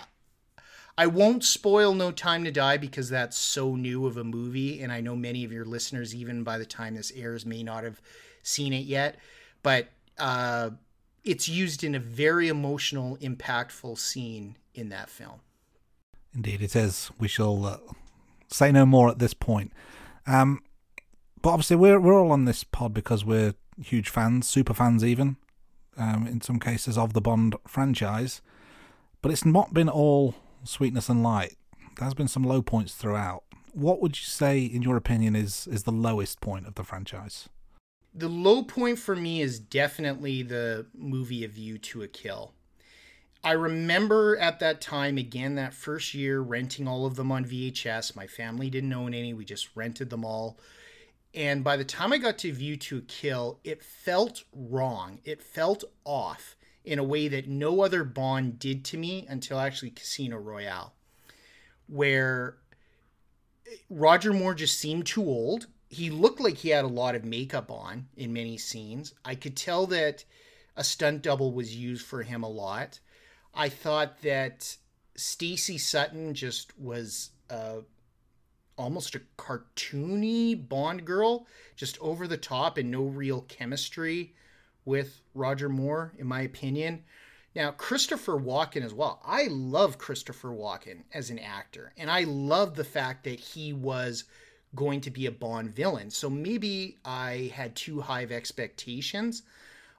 [0.99, 4.93] I won't spoil No Time to Die because that's so new of a movie, and
[4.93, 8.03] I know many of your listeners, even by the time this airs, may not have
[8.43, 9.17] seen it yet.
[9.63, 10.71] But uh,
[11.25, 15.41] it's used in a very emotional, impactful scene in that film.
[16.35, 17.11] Indeed, it is.
[17.19, 17.79] We shall uh,
[18.49, 19.73] say no more at this point.
[20.31, 20.61] Um,
[21.43, 25.37] but obviously, we're we're all on this pod because we're huge fans, super fans, even
[25.97, 28.41] um, in some cases of the Bond franchise.
[29.23, 31.57] But it's not been all sweetness and light.
[31.99, 33.45] There's been some low points throughout.
[33.73, 37.49] What would you say, in your opinion, is is the lowest point of the franchise?
[38.15, 42.55] the low point for me is definitely the movie A View to a Kill.
[43.43, 48.15] I remember at that time, again, that first year, renting all of them on VHS.
[48.15, 50.59] My family didn't own any, we just rented them all.
[51.33, 55.21] And by the time I got to View to a Kill, it felt wrong.
[55.25, 59.91] It felt off in a way that no other Bond did to me until actually
[59.91, 60.93] Casino Royale,
[61.87, 62.57] where
[63.67, 67.25] eh, Roger Moore just seemed too old he looked like he had a lot of
[67.25, 69.13] makeup on in many scenes.
[69.25, 70.25] I could tell that
[70.77, 73.01] a stunt double was used for him a lot.
[73.55, 74.77] I thought that
[75.17, 77.81] Stacey Sutton just was uh,
[78.77, 84.35] almost a cartoony Bond girl, just over the top and no real chemistry
[84.85, 87.05] with Roger Moore, in my opinion.
[87.55, 89.21] Now, Christopher Walken as well.
[89.25, 94.25] I love Christopher Walken as an actor, and I love the fact that he was
[94.75, 96.11] going to be a Bond villain.
[96.11, 99.43] So maybe I had too high of expectations,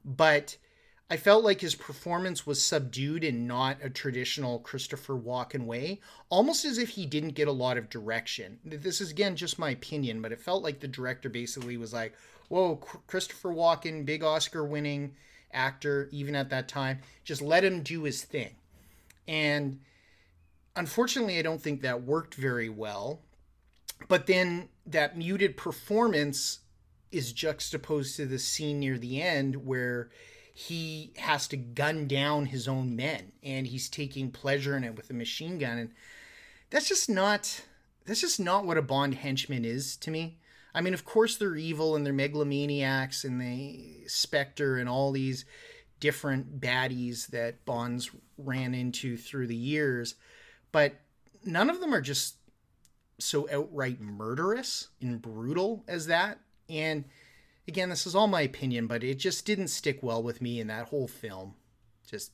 [0.06, 0.56] but
[1.12, 6.66] I felt like his performance was subdued and not a traditional Christopher Walken way, almost
[6.66, 8.60] as if he didn't get a lot of direction.
[8.64, 12.16] This is again just my opinion, but it felt like the director basically was like,
[12.48, 15.16] "Whoa, Christopher Walken, big Oscar winning
[15.52, 18.56] actor even at that time, just let him do his thing."
[19.28, 19.82] And
[20.76, 23.22] unfortunately, I don't think that worked very well
[24.08, 26.60] but then that muted performance
[27.12, 30.10] is juxtaposed to the scene near the end where
[30.54, 35.10] he has to gun down his own men and he's taking pleasure in it with
[35.10, 35.78] a machine gun.
[35.78, 35.92] And
[36.70, 37.64] that's just not
[38.06, 40.38] that's just not what a bond henchman is to me.
[40.74, 45.46] I mean of course they're evil and they're megalomaniacs and they spectre and all these
[46.00, 50.16] different baddies that bonds ran into through the years
[50.72, 50.96] but
[51.46, 52.36] none of them are just
[53.20, 56.40] so outright murderous and brutal as that.
[56.70, 57.06] And
[57.68, 60.68] again, this is all my opinion, but it just didn't stick well with me in
[60.68, 61.56] that whole film.
[62.08, 62.32] Just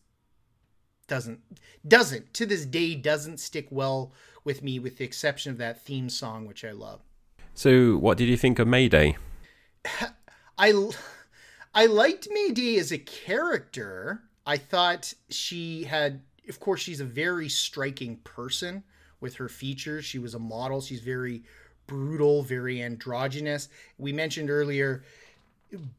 [1.08, 1.40] doesn't
[1.88, 4.12] doesn't to this day doesn't stick well
[4.44, 7.02] with me with the exception of that theme song which I love.
[7.54, 9.18] So, what did you think of Mayday?
[10.58, 10.90] I
[11.74, 14.24] I liked Mayday as a character.
[14.46, 18.84] I thought she had of course she's a very striking person
[19.20, 20.06] with her features.
[20.06, 20.82] She was a model.
[20.82, 21.44] She's very
[21.88, 23.70] brutal, very androgynous.
[23.98, 25.04] We mentioned earlier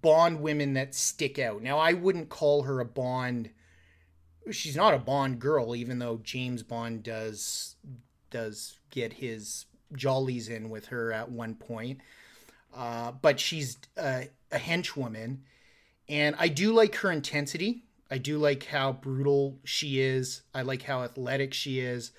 [0.01, 1.63] Bond women that stick out.
[1.63, 3.51] Now, I wouldn't call her a Bond.
[4.51, 7.77] She's not a Bond girl, even though James Bond does
[8.31, 12.01] does get his jollies in with her at one point.
[12.75, 15.39] Uh, but she's a, a henchwoman,
[16.09, 17.85] and I do like her intensity.
[18.11, 20.43] I do like how brutal she is.
[20.55, 22.13] I like how athletic she is.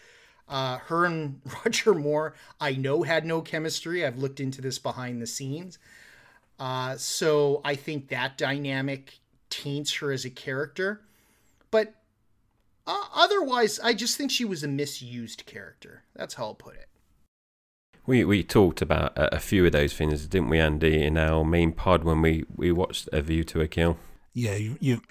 [0.49, 4.05] Uh, her and Roger Moore, I know, had no chemistry.
[4.05, 5.77] I've looked into this behind the scenes.
[6.59, 11.01] Uh, so I think that dynamic taints her as a character.
[11.71, 11.93] But
[12.85, 16.03] uh, otherwise, I just think she was a misused character.
[16.15, 16.87] That's how I'll put it.
[18.05, 21.45] We we talked about a, a few of those things, didn't we, Andy, in our
[21.45, 23.97] main pod when we, we watched A View to a Kill?
[24.33, 25.01] Yeah, you you,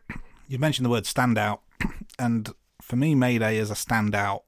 [0.48, 1.60] you mentioned the word standout,
[2.18, 4.42] and for me, Mayday is a standout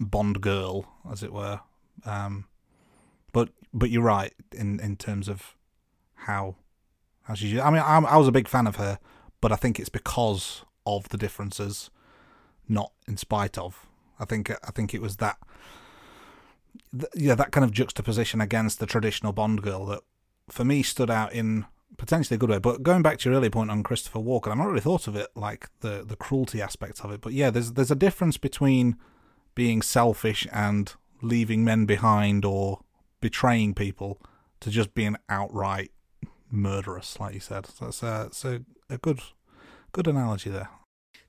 [0.00, 1.60] Bond girl, as it were.
[2.04, 2.46] Um,
[3.32, 5.54] but but you're right in in terms of
[6.14, 6.56] how
[7.22, 7.60] how she.
[7.60, 8.98] I mean, I'm, I was a big fan of her,
[9.40, 11.90] but I think it's because of the differences,
[12.68, 13.86] not in spite of.
[14.18, 15.38] I think I think it was that.
[17.14, 20.00] Yeah, that kind of juxtaposition against the traditional Bond girl that,
[20.48, 22.58] for me, stood out in potentially a good way.
[22.58, 25.16] But going back to your earlier point on Christopher Walken, I've not really thought of
[25.16, 27.20] it like the the cruelty aspect of it.
[27.20, 28.96] But yeah, there's there's a difference between
[29.56, 32.82] being selfish and leaving men behind or
[33.20, 34.20] betraying people
[34.60, 35.90] to just being outright
[36.48, 37.66] murderous, like you said.
[37.66, 39.20] So that's a, it's a, a good
[39.90, 40.68] good analogy there.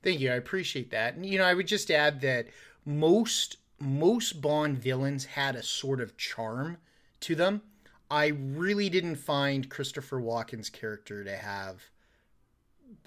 [0.04, 0.30] Thank you.
[0.30, 1.14] I appreciate that.
[1.14, 2.46] And you know, I would just add that
[2.84, 6.78] most most Bond villains had a sort of charm
[7.20, 7.62] to them.
[8.10, 11.90] I really didn't find Christopher Walken's character to have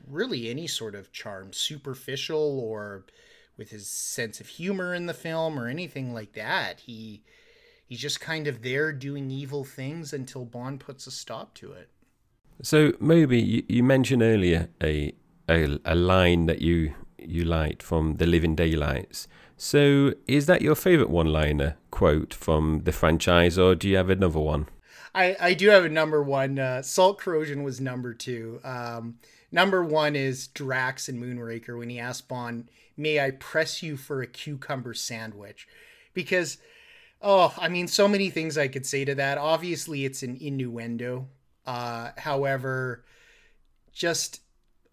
[0.07, 3.05] really any sort of charm, superficial or
[3.57, 6.81] with his sense of humor in the film or anything like that.
[6.81, 7.23] He
[7.85, 11.89] he's just kind of there doing evil things until Bond puts a stop to it.
[12.61, 15.13] So Moby, you, you mentioned earlier a,
[15.49, 19.27] a a line that you you liked from The Living Daylights.
[19.57, 24.39] So is that your favorite one-liner quote from the franchise, or do you have another
[24.39, 24.67] one?
[25.13, 26.57] I, I do have a number one.
[26.57, 28.59] Uh, Salt corrosion was number two.
[28.63, 29.19] Um,
[29.51, 34.21] number one is Drax and Moonraker when he asked Bond, "May I press you for
[34.21, 35.67] a cucumber sandwich?"
[36.13, 36.57] Because,
[37.21, 39.37] oh, I mean, so many things I could say to that.
[39.37, 41.27] Obviously, it's an innuendo
[41.65, 43.03] uh, however,
[43.93, 44.41] just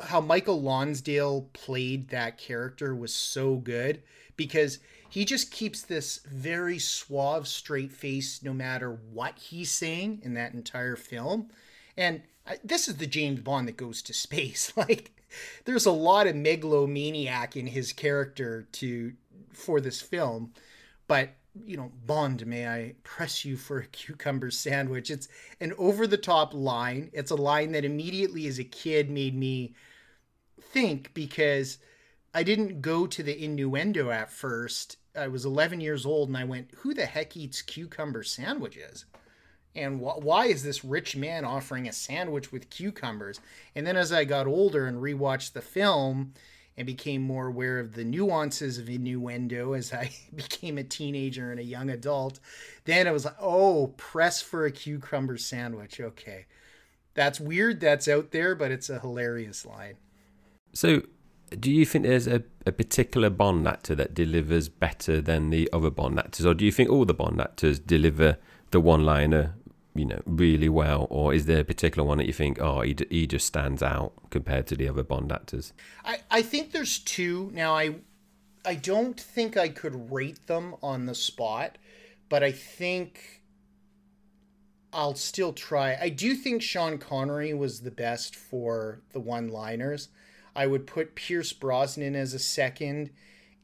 [0.00, 4.02] how Michael Lonsdale played that character was so good
[4.36, 4.78] because
[5.10, 10.52] he just keeps this very suave, straight face no matter what he's saying in that
[10.52, 11.48] entire film.
[11.96, 12.22] And
[12.64, 14.72] this is the James Bond that goes to space.
[14.76, 15.12] Like,
[15.64, 19.12] there's a lot of megalomaniac in his character to
[19.52, 20.52] for this film,
[21.06, 21.30] but
[21.64, 25.10] you know, Bond, may I press you for a cucumber sandwich?
[25.10, 25.28] It's
[25.60, 27.10] an over the top line.
[27.12, 29.74] It's a line that immediately as a kid made me
[30.60, 31.78] think because
[32.34, 34.96] I didn't go to the innuendo at first.
[35.16, 39.06] I was 11 years old and I went, who the heck eats cucumber sandwiches?
[39.78, 43.40] And wh- why is this rich man offering a sandwich with cucumbers?
[43.74, 46.34] And then as I got older and rewatched the film,
[46.78, 51.58] and became more aware of the nuances of innuendo as I became a teenager and
[51.58, 52.38] a young adult.
[52.84, 56.00] Then it was like, oh, press for a cucumber sandwich.
[56.00, 56.46] Okay.
[57.14, 57.80] That's weird.
[57.80, 59.96] That's out there, but it's a hilarious line.
[60.72, 61.02] So,
[61.58, 65.90] do you think there's a, a particular Bond actor that delivers better than the other
[65.90, 68.36] Bond actors, or do you think all the Bond actors deliver
[68.70, 69.56] the one liner
[69.98, 72.96] you know really well, or is there a particular one that you think, oh, he,
[73.10, 75.72] he just stands out compared to the other Bond actors?
[76.04, 77.50] I, I think there's two.
[77.52, 77.96] Now I
[78.64, 81.78] I don't think I could rate them on the spot,
[82.28, 83.42] but I think
[84.92, 85.96] I'll still try.
[86.00, 90.08] I do think Sean Connery was the best for the one-liners.
[90.56, 93.10] I would put Pierce Brosnan as a second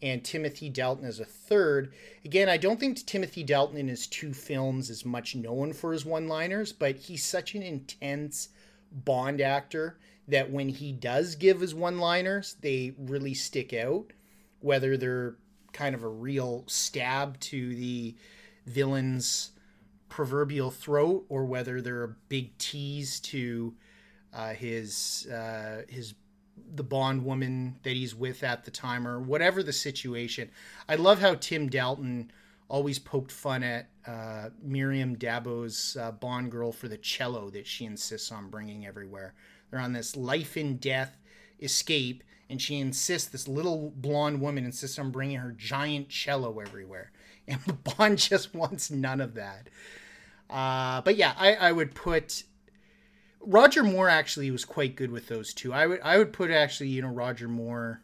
[0.04, 1.94] and Timothy Dalton as a third.
[2.26, 6.04] Again, I don't think Timothy Dalton in his two films is much known for his
[6.04, 8.50] one-liners, but he's such an intense
[8.92, 9.98] Bond actor
[10.28, 14.12] that when he does give his one-liners, they really stick out,
[14.60, 15.36] whether they're
[15.72, 18.14] kind of a real stab to the
[18.66, 19.52] villain's
[20.10, 23.74] proverbial throat or whether they're a big tease to
[24.32, 26.14] uh, his uh, his
[26.74, 30.50] the Bond woman that he's with at the time or whatever the situation.
[30.88, 32.30] I love how Tim Dalton
[32.68, 37.84] always poked fun at uh, Maryam d'Abo's uh, Bond girl for the cello that she
[37.84, 39.34] insists on bringing everywhere.
[39.70, 41.16] They're on this life and death
[41.60, 47.12] escape, and she insists this little blonde woman insists on bringing her giant cello everywhere,
[47.48, 49.68] and Bond just wants none of that.
[50.48, 52.44] Uh, but yeah, I, I would put
[53.46, 55.72] Roger Moore actually was quite good with those two.
[55.72, 58.02] I would I would put actually you know Roger Moore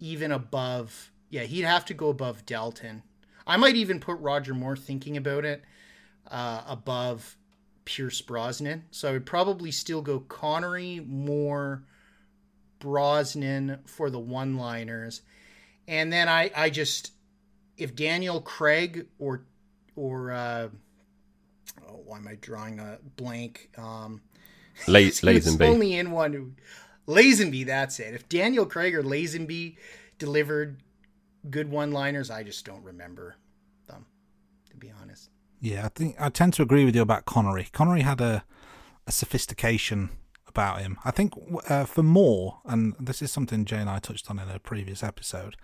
[0.00, 1.10] even above.
[1.30, 3.02] Yeah, he'd have to go above Dalton.
[3.46, 5.62] I might even put Roger Moore thinking about it
[6.30, 7.36] uh, above
[7.84, 8.84] Pierce Brosnan.
[8.90, 11.84] So I would probably still go Connery, Moore,
[12.78, 15.22] Brosnan for the one-liners,
[15.88, 17.12] and then I I just
[17.76, 19.44] if Daniel Craig or
[19.96, 20.68] or uh,
[21.88, 23.70] oh, why am I drawing a blank?
[23.78, 24.20] Um,
[24.88, 25.66] La- Lazenby.
[25.66, 26.32] only in one.
[26.32, 26.52] who-
[27.08, 28.14] Lazenby, that's it.
[28.14, 29.76] If Daniel Craig or Lazenby
[30.18, 30.82] delivered
[31.50, 33.36] good one-liners, I just don't remember
[33.88, 34.06] them,
[34.70, 35.30] to be honest.
[35.60, 37.68] Yeah, I think I tend to agree with you about Connery.
[37.72, 38.44] Connery had a,
[39.06, 40.10] a sophistication
[40.46, 40.98] about him.
[41.04, 41.32] I think
[41.68, 45.02] uh, for Moore, and this is something Jai and I touched on in a previous
[45.02, 45.56] episode,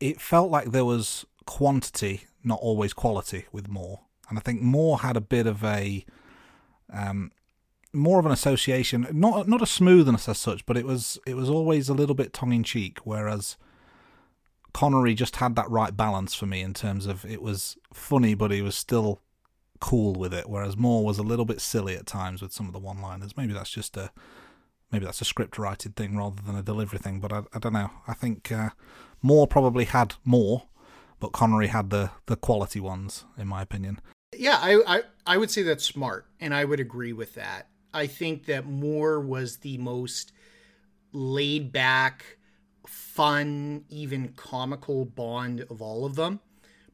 [0.00, 4.00] it felt like there was quantity, not always quality, with Moore.
[4.28, 6.04] And I think Moore had a bit of a
[6.92, 7.32] um,
[7.96, 11.48] more of an association, not not a smoothness as such, but it was it was
[11.48, 12.98] always a little bit tongue in cheek.
[13.04, 13.56] Whereas
[14.72, 18.50] Connery just had that right balance for me in terms of it was funny, but
[18.50, 19.20] he was still
[19.80, 20.48] cool with it.
[20.48, 23.36] Whereas Moore was a little bit silly at times with some of the one-liners.
[23.36, 24.10] Maybe that's just a
[24.92, 27.20] maybe that's a script writing thing rather than a delivery thing.
[27.20, 27.90] But I, I don't know.
[28.06, 28.70] I think uh,
[29.22, 30.64] Moore probably had more,
[31.20, 34.00] but Connery had the the quality ones, in my opinion.
[34.36, 37.68] Yeah, I, I I would say that's smart, and I would agree with that.
[37.96, 40.32] I think that Moore was the most
[41.12, 42.36] laid back,
[42.86, 46.40] fun, even comical Bond of all of them.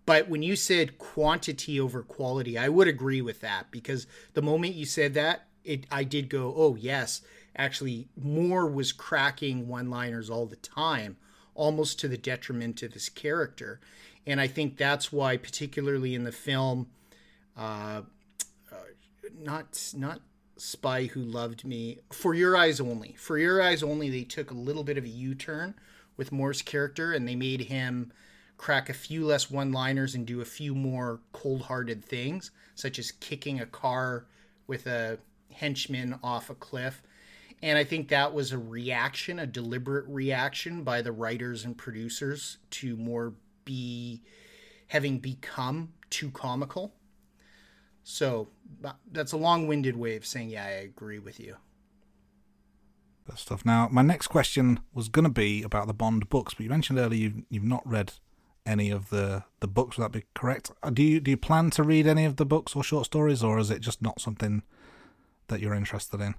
[0.06, 4.74] But when you said quantity over quality, I would agree with that because the moment
[4.76, 7.20] you said that, it I did go, oh yes,
[7.56, 11.16] actually Moore was cracking one-liners all the time,
[11.56, 13.80] almost to the detriment of his character.
[14.24, 16.88] And I think that's why, particularly in the film,
[17.56, 18.02] uh,
[18.70, 18.76] uh,
[19.40, 20.20] not not
[20.62, 23.16] Spy Who Loved Me, For Your Eyes Only.
[23.18, 25.74] For Your Eyes Only, they took a little bit of a U-turn
[26.16, 28.12] with Moore's character, and they made him
[28.58, 33.60] crack a few less one-liners and do a few more cold-hearted things, such as kicking
[33.60, 34.26] a car
[34.68, 35.18] with a
[35.50, 37.02] henchman off a cliff.
[37.60, 42.58] And I think that was a reaction, a deliberate reaction by the writers and producers
[42.70, 43.34] to more
[43.64, 44.22] be
[44.86, 46.94] having become too comical.
[48.04, 48.48] So
[49.10, 51.56] that's a long-winded way of saying, yeah, I agree with you.
[53.26, 53.64] That stuff.
[53.64, 56.98] Now, my next question was going to be about the Bond books, but you mentioned
[56.98, 58.14] earlier you've, you've not read
[58.66, 59.96] any of the, the books.
[59.96, 60.70] Would that be correct?
[60.82, 63.42] Uh, Do you do you plan to read any of the books or short stories,
[63.42, 64.62] or is it just not something
[65.48, 66.34] that you're interested in?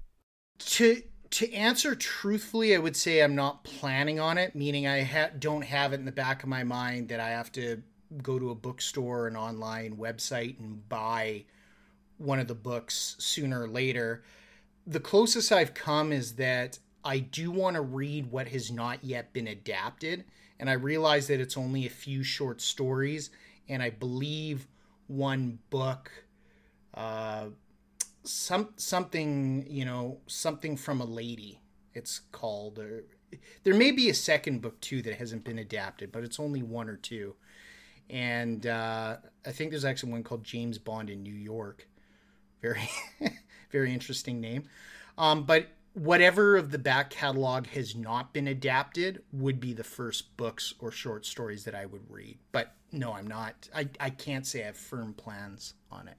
[0.59, 4.55] To to answer truthfully, I would say I'm not planning on it.
[4.55, 7.51] Meaning, I ha- don't have it in the back of my mind that I have
[7.53, 7.81] to
[8.21, 11.45] go to a bookstore, an online website, and buy
[12.17, 14.23] one of the books sooner or later.
[14.85, 19.33] The closest I've come is that I do want to read what has not yet
[19.33, 20.25] been adapted,
[20.59, 23.29] and I realize that it's only a few short stories,
[23.67, 24.67] and I believe
[25.07, 26.11] one book.
[26.93, 27.47] Uh,
[28.23, 31.59] some something you know something from a lady
[31.93, 33.03] it's called or
[33.63, 36.89] there may be a second book too that hasn't been adapted but it's only one
[36.89, 37.35] or two
[38.09, 41.87] and uh, i think there's actually one called james bond in new york
[42.63, 42.89] very
[43.71, 44.63] very interesting name
[45.19, 50.35] um, but whatever of the back catalog has not been adapted would be the first
[50.37, 54.47] books or short stories that i would read but no i'm not i, I can't
[54.47, 56.17] say i have firm plans on it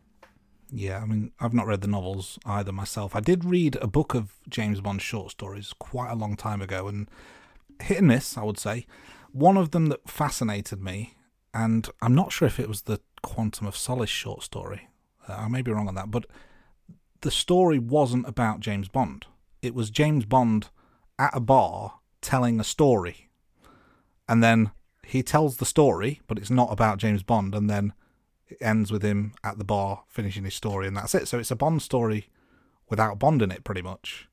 [0.73, 3.15] Yeah, I mean, I've not read the novels either myself.
[3.15, 6.89] I did read a book of James Bond short stories quite a long time ago,
[6.89, 7.09] and
[7.81, 8.87] hit and miss, I would say.
[9.31, 11.15] One of them that fascinated me,
[11.53, 14.89] and I'm not sure if it was the Quantum of Solace short story.
[15.29, 16.27] Uh, I may be wrong on that, but
[17.21, 19.27] the story wasn't about James Bond.
[19.63, 20.69] It was James Bond
[21.19, 23.31] at a bar telling a story.
[24.29, 24.73] And then
[25.07, 27.55] he tells the story, but it's not about James Bond.
[27.55, 27.93] And then
[28.49, 31.29] it ends with him at the bar finishing his story, and that's it.
[31.29, 32.29] So it's a Bond story
[32.91, 34.29] without Bond in it, pretty much,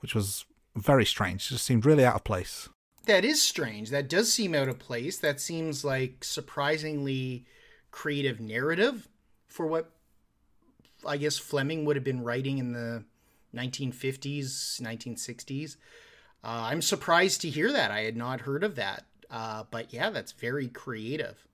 [0.00, 0.44] which was
[0.74, 1.46] very strange.
[1.46, 2.68] It just seemed really out of place.
[3.06, 3.90] That is strange.
[3.90, 5.18] That does seem out of place.
[5.18, 7.44] That seems like surprisingly
[7.90, 9.08] creative narrative
[9.52, 9.90] for what
[11.06, 13.04] I guess Fleming would have been writing in the
[13.54, 15.76] 1950s, 1960s.
[16.44, 17.90] Uh, I'm surprised to hear that.
[17.90, 19.04] I had not heard of that.
[19.30, 21.46] Uh, but yeah, that's very creative.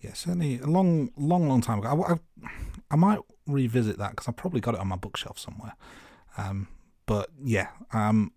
[0.00, 1.88] Yeah, certainly a long, long, long time ago.
[1.88, 2.48] I, I,
[2.92, 5.74] I might revisit that because I've probably got it on my bookshelf somewhere.
[6.36, 6.68] Um,
[7.06, 8.32] but yeah, um,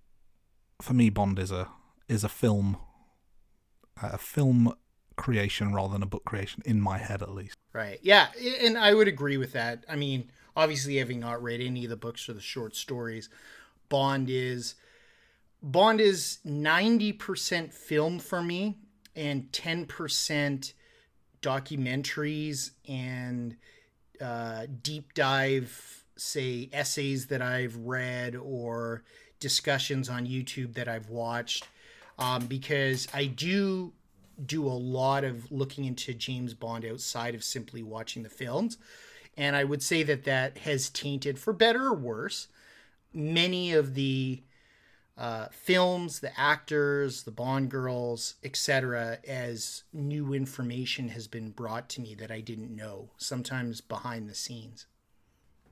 [0.82, 1.68] for me, Bond is a
[2.08, 2.78] is a film,
[4.02, 4.74] a film
[5.20, 7.58] creation rather than a book creation in my head, at least.
[7.74, 8.00] Right.
[8.02, 8.28] Yeah,
[8.64, 9.86] and I would agree with that.
[9.88, 13.30] I mean, obviously, having not read any of the books or the short stories,
[13.90, 14.76] Bond is
[15.62, 18.78] Bond is ninety percent film for me
[19.16, 20.74] and ten percent
[21.42, 23.56] documentaries and
[24.22, 29.04] uh, deep dive, say, essays that I've read or
[29.40, 31.68] discussions on YouTube that I've watched.
[32.18, 33.94] Um, because I do
[34.46, 38.78] do a lot of looking into James Bond outside of simply watching the films.
[39.38, 42.48] And I would say that that has tainted, for better or worse,
[43.14, 44.44] many of the
[45.18, 52.02] uh, films, the actors, the Bond girls, etc., as new information has been brought to
[52.02, 54.86] me that I didn't know, sometimes behind the scenes.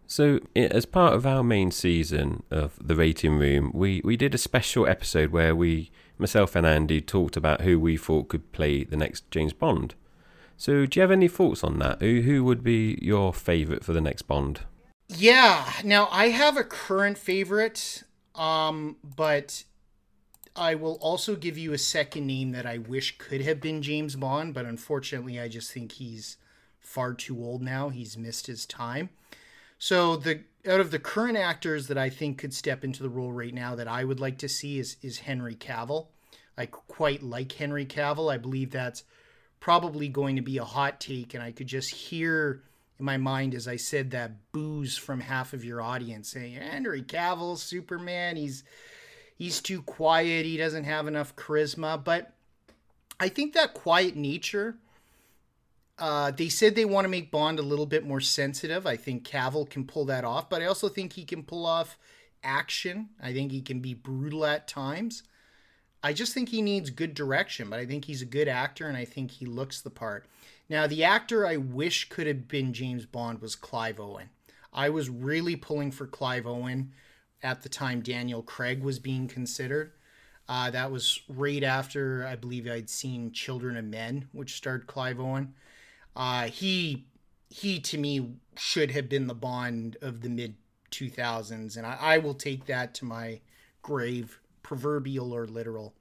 [0.07, 4.37] So, as part of our main season of the Rating Room, we, we did a
[4.37, 8.95] special episode where we, myself and Andy, talked about who we thought could play the
[8.95, 9.95] next James Bond.
[10.55, 12.01] So, do you have any thoughts on that?
[12.01, 14.61] Who, who would be your favourite for the next Bond?
[15.09, 18.03] Yeah, now I have a current favorite.
[18.37, 19.63] Um, but
[20.55, 24.15] I will also give you a second name that I wish could have been James
[24.15, 26.37] Bond, but unfortunately, I just think he's
[26.79, 27.89] far too old now.
[27.89, 29.09] He's missed his time.
[29.77, 33.31] So the out of the current actors that I think could step into the role
[33.31, 36.07] right now that I would like to see is is Henry Cavill.
[36.57, 38.31] I quite like Henry Cavill.
[38.33, 39.03] I believe that's
[39.59, 42.63] probably going to be a hot take, and I could just hear
[42.99, 47.03] in my mind as I said that booze from half of your audience saying Henry
[47.03, 48.63] Cavill, Superman, he's
[49.35, 52.03] he's too quiet, he doesn't have enough charisma.
[52.03, 52.33] But
[53.19, 54.77] I think that quiet nature.
[55.99, 58.85] Uh, they said they want to make Bond a little bit more sensitive.
[58.85, 61.97] I think Cavill can pull that off, but I also think he can pull off
[62.43, 63.09] action.
[63.21, 65.23] I think he can be brutal at times.
[66.03, 68.95] I just think he needs good direction, but I think he's a good actor and
[68.95, 70.27] I think he looks the part.
[70.69, 74.29] Now, the actor I wish could have been James Bond was Clive Owen.
[74.71, 76.93] I was really pulling for Clive Owen
[77.41, 79.93] at the time Daniel Craig was being considered.
[80.47, 85.19] Uh, that was right after I believe I'd seen Children of Men, which starred Clive
[85.19, 85.53] Owen.
[86.17, 87.05] Uh, he
[87.49, 90.55] he to me should have been the Bond of the mid
[90.91, 93.39] 2000s, and I, I will take that to my
[93.83, 95.93] grave, proverbial or literal.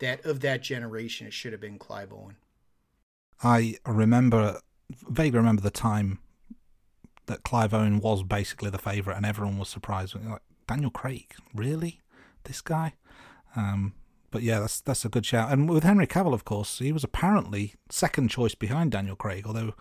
[0.00, 2.36] That of that generation, it should have been Clive Owen.
[3.42, 4.60] I remember,
[5.08, 6.18] vaguely remember the time
[7.26, 10.16] that Clive Owen was basically the favourite, and everyone was surprised.
[10.16, 12.00] Like Daniel Craig, really,
[12.44, 12.94] this guy?
[13.54, 13.94] Um,
[14.30, 15.52] but yeah, that's that's a good shout.
[15.52, 19.74] And with Henry Cavill, of course, he was apparently second choice behind Daniel Craig, although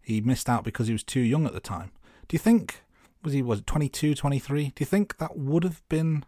[0.00, 1.90] he missed out because he was too young at the time.
[2.28, 2.82] Do you think
[3.22, 4.64] was he was 22, 23?
[4.66, 6.24] Do you think that would have been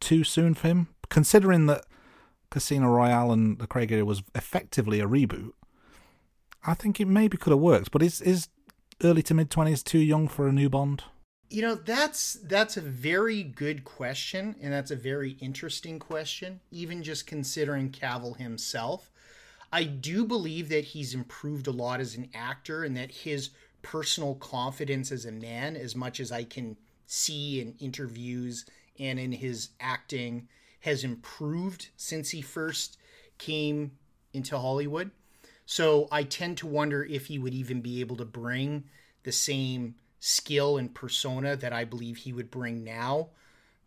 [0.00, 1.84] too soon for him, considering that
[2.50, 5.52] Casino Royale and the Craig era was effectively a reboot?
[6.66, 8.48] I think it maybe could have worked, but is is
[9.02, 11.04] early to mid twenties too young for a new Bond?
[11.50, 16.60] You know, that's that's a very good question, and that's a very interesting question.
[16.70, 19.10] Even just considering Cavill himself,
[19.72, 23.50] I do believe that he's improved a lot as an actor, and that his
[23.82, 26.76] personal confidence as a man, as much as I can
[27.06, 28.64] see in interviews
[28.98, 30.48] and in his acting,
[30.80, 32.98] has improved since he first
[33.38, 33.92] came
[34.32, 35.10] into Hollywood.
[35.66, 38.84] So I tend to wonder if he would even be able to bring
[39.22, 39.94] the same
[40.26, 43.28] skill and persona that I believe he would bring now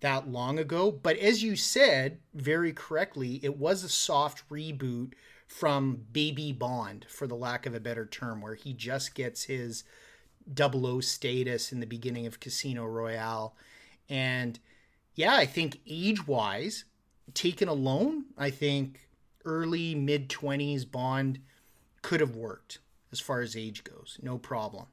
[0.02, 0.92] that long ago.
[0.92, 5.14] But as you said very correctly, it was a soft reboot
[5.48, 9.84] from Baby Bond, for the lack of a better term, where he just gets his
[10.54, 13.56] double O status in the beginning of Casino Royale.
[14.08, 14.60] And
[15.16, 16.86] yeah, I think age wise,
[17.34, 19.10] taken alone, I think
[19.44, 21.40] early mid 20s Bond
[22.04, 22.78] could have worked
[23.12, 24.20] as far as age goes.
[24.22, 24.86] No problem.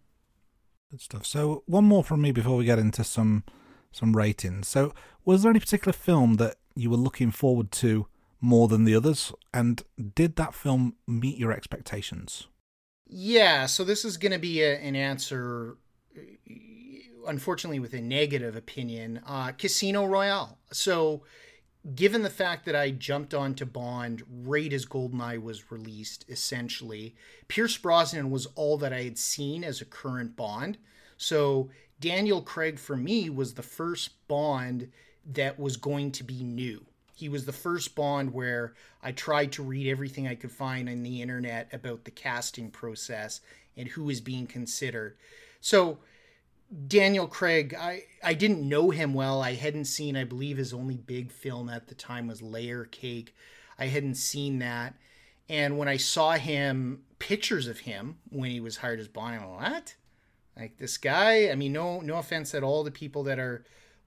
[0.99, 1.27] Stuff.
[1.27, 3.45] So one more from me before we get into some
[3.91, 4.69] some ratings.
[4.69, 4.93] So
[5.25, 8.07] was there any particular film that you were looking forward to
[8.41, 9.83] more than the others, and
[10.15, 12.47] did that film meet your expectations?
[13.07, 15.77] Yeah, so this is going to be a, an answer,
[17.27, 19.21] unfortunately, with a negative opinion.
[19.27, 20.59] Uh, Casino Royale.
[20.73, 21.23] So,
[21.95, 27.15] given the fact that I jumped onto Bond right as Goldeneye was released, essentially,
[27.49, 30.79] Pierce Brosnan was all that I had seen as a current Bond.
[31.17, 31.69] So,
[32.01, 34.91] Daniel Craig for me was the first Bond
[35.33, 36.85] that was going to be new.
[37.15, 41.03] He was the first Bond where I tried to read everything I could find on
[41.03, 43.41] the internet about the casting process
[43.77, 45.17] and who was being considered.
[45.61, 45.99] So,
[46.87, 49.43] Daniel Craig, I, I didn't know him well.
[49.43, 53.35] I hadn't seen, I believe his only big film at the time was Layer Cake.
[53.79, 54.95] I hadn't seen that.
[55.49, 59.51] And when I saw him, pictures of him when he was hired as Bond, I'm
[59.51, 59.95] like, what?
[60.57, 61.51] Like this guy?
[61.51, 63.65] I mean, no no offense at all to people that are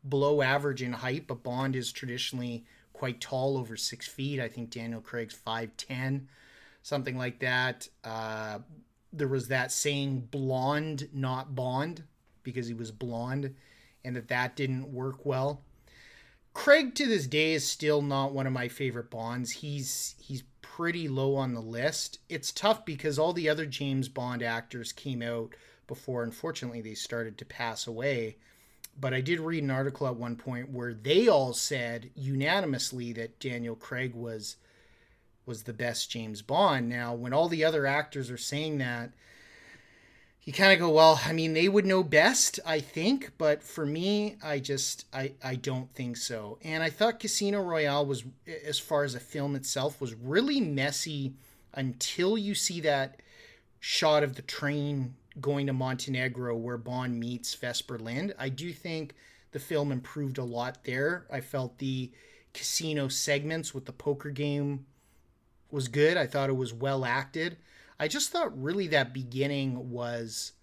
[0.07, 4.39] below average in height, but Bond is traditionally quite tall, over six feet.
[4.39, 6.29] I think Daniel Craig's five ten,
[6.83, 7.89] something like that.
[8.03, 8.59] Uh,
[9.11, 12.03] there was that saying "blonde, not Bond,"
[12.51, 13.53] because he was blonde,
[14.03, 15.61] and that that didn't work well.
[16.53, 19.51] Craig to this day is still not one of my favorite Bonds.
[19.51, 22.19] He's he's pretty low on the list.
[22.29, 25.53] It's tough because all the other James Bond actors came out
[25.85, 28.35] before unfortunately they started to pass away
[28.99, 33.39] but I did read an article at one point where they all said unanimously that
[33.39, 34.57] Daniel Craig was
[35.45, 36.89] was the best James Bond.
[36.89, 39.11] Now, when all the other actors are saying that,
[40.47, 43.85] you kind of go, well, I mean, they would know best, I think, but for
[43.85, 46.57] me, I just I I don't think so.
[46.63, 48.23] And I thought Casino Royale was
[48.65, 51.33] as far as a film itself was really messy
[51.73, 53.21] until you see that
[53.81, 58.33] shot of the train going to Montenegro where Bond meets Vesper Lynd.
[58.39, 59.15] I do think
[59.51, 61.25] the film improved a lot there.
[61.29, 62.09] I felt the
[62.53, 64.85] casino segments with the poker game
[65.71, 66.15] was good.
[66.15, 67.57] I thought it was well acted.
[67.99, 70.53] I just thought really that beginning was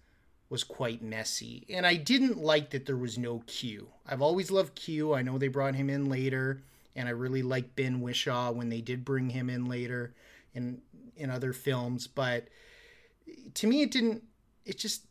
[0.47, 1.65] was quite messy.
[1.69, 3.89] And I didn't like that there was no Q.
[4.05, 5.13] I've always loved Q.
[5.13, 6.61] I know they brought him in later
[6.95, 10.13] and I really like Ben Whishaw when they did bring him in later
[10.53, 10.81] in
[11.17, 12.47] in other films, but
[13.53, 14.23] to me it didn't
[14.65, 15.05] it just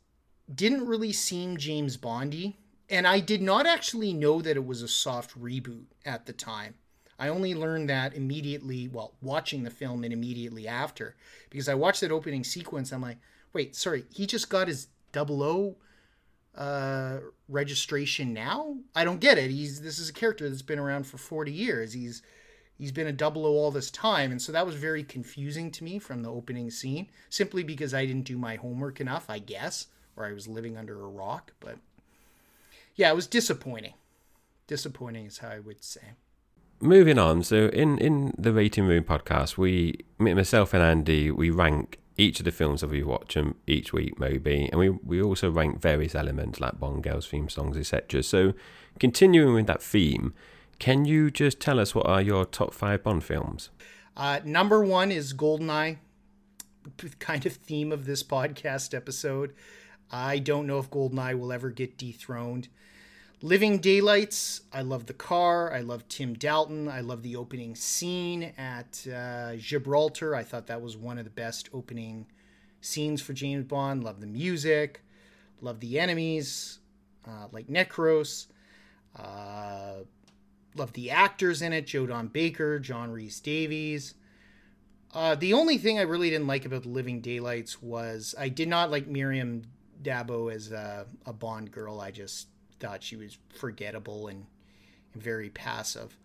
[0.52, 2.58] didn't really seem James Bondy.
[2.90, 6.74] And I did not actually know that it was a soft reboot at the time.
[7.18, 11.14] I only learned that immediately, well, watching the film and immediately after,
[11.50, 12.92] because I watched that opening sequence.
[12.92, 13.18] I'm like,
[13.52, 15.76] wait, sorry, he just got his double O
[16.56, 18.76] uh, registration now?
[18.94, 19.50] I don't get it.
[19.50, 21.92] He's this is a character that's been around for 40 years.
[21.92, 22.22] He's
[22.78, 24.30] he's been a double O all this time.
[24.30, 28.06] And so that was very confusing to me from the opening scene, simply because I
[28.06, 31.52] didn't do my homework enough, I guess, or I was living under a rock.
[31.60, 31.78] But
[32.94, 33.94] yeah, it was disappointing.
[34.66, 36.14] Disappointing is how I would say.
[36.80, 41.98] Moving on, so in, in the Rating Room podcast, we, myself and Andy, we rank
[42.16, 45.50] each of the films that we watch them each week, maybe, and we, we also
[45.50, 48.22] rank various elements like Bond girls, theme songs, etc.
[48.22, 48.54] So,
[48.98, 50.34] continuing with that theme,
[50.78, 53.70] can you just tell us what are your top five Bond films?
[54.16, 55.98] Uh, number one is Goldeneye,
[57.18, 59.54] kind of theme of this podcast episode.
[60.10, 62.68] I don't know if Goldeneye will ever get dethroned.
[63.42, 65.72] Living Daylights, I love the car.
[65.72, 66.88] I love Tim Dalton.
[66.88, 70.34] I love the opening scene at uh, Gibraltar.
[70.34, 72.26] I thought that was one of the best opening
[72.80, 74.02] scenes for James Bond.
[74.02, 75.02] Love the music.
[75.60, 76.78] Love the enemies,
[77.26, 78.46] uh, like Necros.
[79.18, 80.04] Uh,
[80.74, 84.14] love the actors in it Joe Don Baker, John Rhys Davies.
[85.12, 88.90] Uh, the only thing I really didn't like about Living Daylights was I did not
[88.90, 89.62] like Maryam
[90.02, 92.00] d'Abo as a, a Bond girl.
[92.00, 92.48] I just
[92.80, 94.46] thought she was forgettable and,
[95.12, 96.16] and very passive.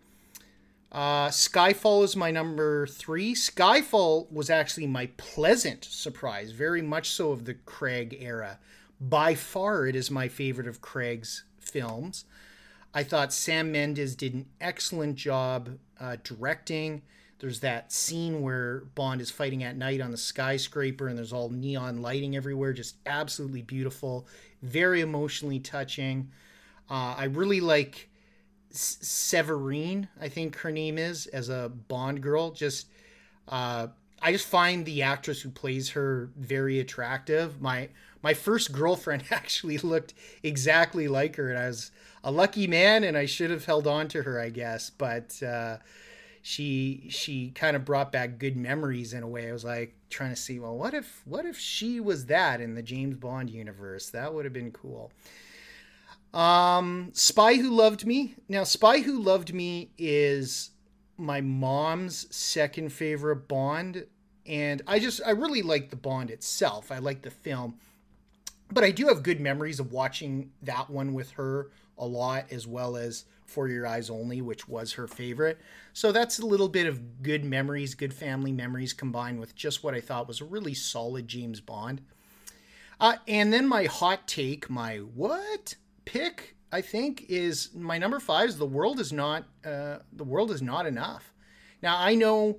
[0.92, 3.34] Uh, Skyfall is my number three.
[3.34, 8.58] Skyfall was actually my pleasant surprise, very much so of the Craig era.
[9.00, 12.24] By far, it is my favorite of Craig's films.
[12.92, 17.02] I thought Sam Mendes did an excellent job uh, directing.
[17.38, 21.48] There's that scene where Bond is fighting at night on the skyscraper and there's all
[21.48, 22.72] neon lighting everywhere.
[22.72, 24.26] Just absolutely beautiful.
[24.62, 26.30] Very emotionally touching.
[26.90, 28.08] Uh, I really like
[28.72, 32.50] Séverine, I think her name is, as a Bond girl.
[32.50, 32.88] Just,
[33.48, 33.88] uh,
[34.22, 37.60] I just find the actress who plays her very attractive.
[37.60, 37.88] My
[38.22, 41.90] my first girlfriend actually looked exactly like her, and I was
[42.22, 44.90] a lucky man, and I should have held on to her, I guess.
[44.90, 45.78] But uh,
[46.42, 49.48] she she kind of brought back good memories in a way.
[49.48, 52.74] I was like trying to see, well, what if what if she was that in
[52.74, 54.10] the James Bond universe?
[54.10, 55.12] That would have been cool.
[56.32, 58.34] Um, Spy Who Loved Me.
[58.48, 60.70] Now, Spy Who Loved Me is
[61.16, 64.06] my mom's second favorite Bond,
[64.46, 66.90] and I just I really like the Bond itself.
[66.90, 67.78] I like the film,
[68.72, 72.66] but I do have good memories of watching that one with her a lot, as
[72.66, 75.58] well as For Your Eyes Only, which was her favorite.
[75.92, 79.94] So that's a little bit of good memories, good family memories combined with just what
[79.94, 82.00] I thought was a really solid James Bond.
[83.00, 85.74] Uh, and then my hot take, my what
[86.04, 90.50] pick, I think, is my number five is the world is not uh, the world
[90.50, 91.32] is not enough.
[91.82, 92.58] Now I know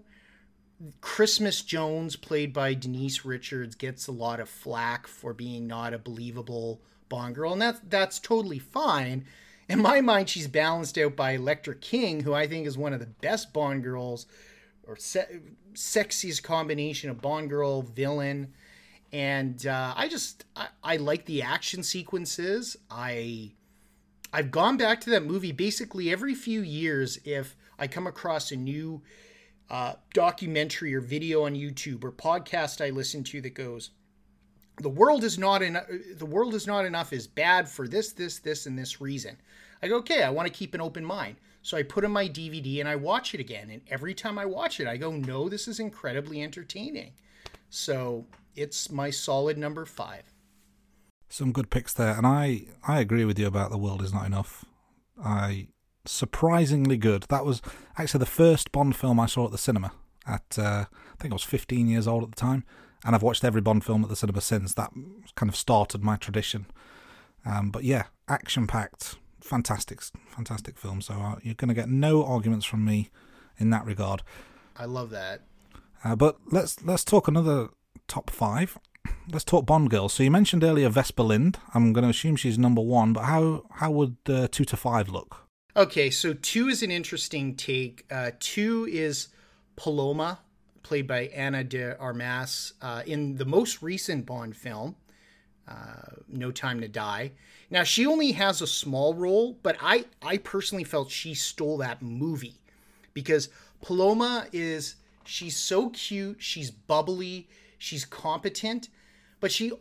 [0.99, 5.99] Christmas Jones, played by Denise Richards, gets a lot of flack for being not a
[5.99, 9.25] believable Bond girl, and that's that's totally fine.
[9.71, 12.99] In my mind, she's balanced out by Elektra King, who I think is one of
[12.99, 14.25] the best Bond girls,
[14.83, 15.39] or se-
[15.73, 18.53] sexiest combination of Bond girl villain.
[19.13, 22.75] And uh, I just I, I like the action sequences.
[22.89, 23.53] I
[24.33, 28.57] I've gone back to that movie basically every few years if I come across a
[28.57, 29.01] new
[29.69, 33.91] uh, documentary or video on YouTube or podcast I listen to that goes,
[34.81, 35.85] the world is not enough.
[36.17, 39.37] The world is not enough is bad for this, this, this, and this reason.
[39.83, 41.37] I go, okay, I want to keep an open mind.
[41.63, 43.69] So I put in my DVD and I watch it again.
[43.69, 47.13] And every time I watch it, I go, no, this is incredibly entertaining.
[47.69, 48.25] So
[48.55, 50.23] it's my solid number five.
[51.29, 54.25] Some good picks there, and I I agree with you about the world is not
[54.25, 54.65] enough.
[55.23, 55.69] I
[56.05, 57.23] surprisingly good.
[57.29, 57.61] That was
[57.97, 59.93] actually the first Bond film I saw at the cinema.
[60.27, 62.65] At uh, I think I was 15 years old at the time,
[63.05, 64.73] and I've watched every Bond film at the cinema since.
[64.73, 64.91] That
[65.35, 66.65] kind of started my tradition.
[67.45, 71.01] Um, but yeah, action packed, fantastic, fantastic film.
[71.01, 73.09] So uh, you're going to get no arguments from me
[73.57, 74.23] in that regard.
[74.77, 75.41] I love that.
[76.03, 77.69] Uh, but let's let's talk another
[78.07, 78.77] top five.
[79.31, 80.13] Let's talk Bond girls.
[80.13, 81.57] So you mentioned earlier Vesper Lynd.
[81.73, 85.09] I'm going to assume she's number one, but how how would uh, two to five
[85.09, 85.47] look?
[85.75, 88.05] Okay, so two is an interesting take.
[88.11, 89.29] Uh, two is
[89.75, 90.39] Paloma,
[90.83, 94.95] played by Ana de Armas uh, in the most recent Bond film,
[95.71, 97.31] uh, No Time to Die.
[97.69, 102.01] Now she only has a small role, but I I personally felt she stole that
[102.01, 102.55] movie
[103.13, 103.49] because
[103.81, 107.47] Paloma is she's so cute, she's bubbly,
[107.77, 108.89] she's competent,
[109.39, 109.71] but she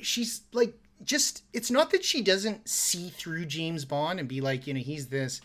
[0.00, 4.66] she's like just it's not that she doesn't see through James Bond and be like,
[4.66, 5.40] you know, he's this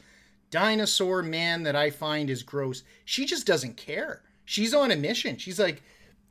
[0.51, 2.83] dinosaur man that I find is gross.
[3.03, 4.21] She just doesn't care.
[4.45, 5.37] She's on a mission.
[5.37, 5.81] She's like,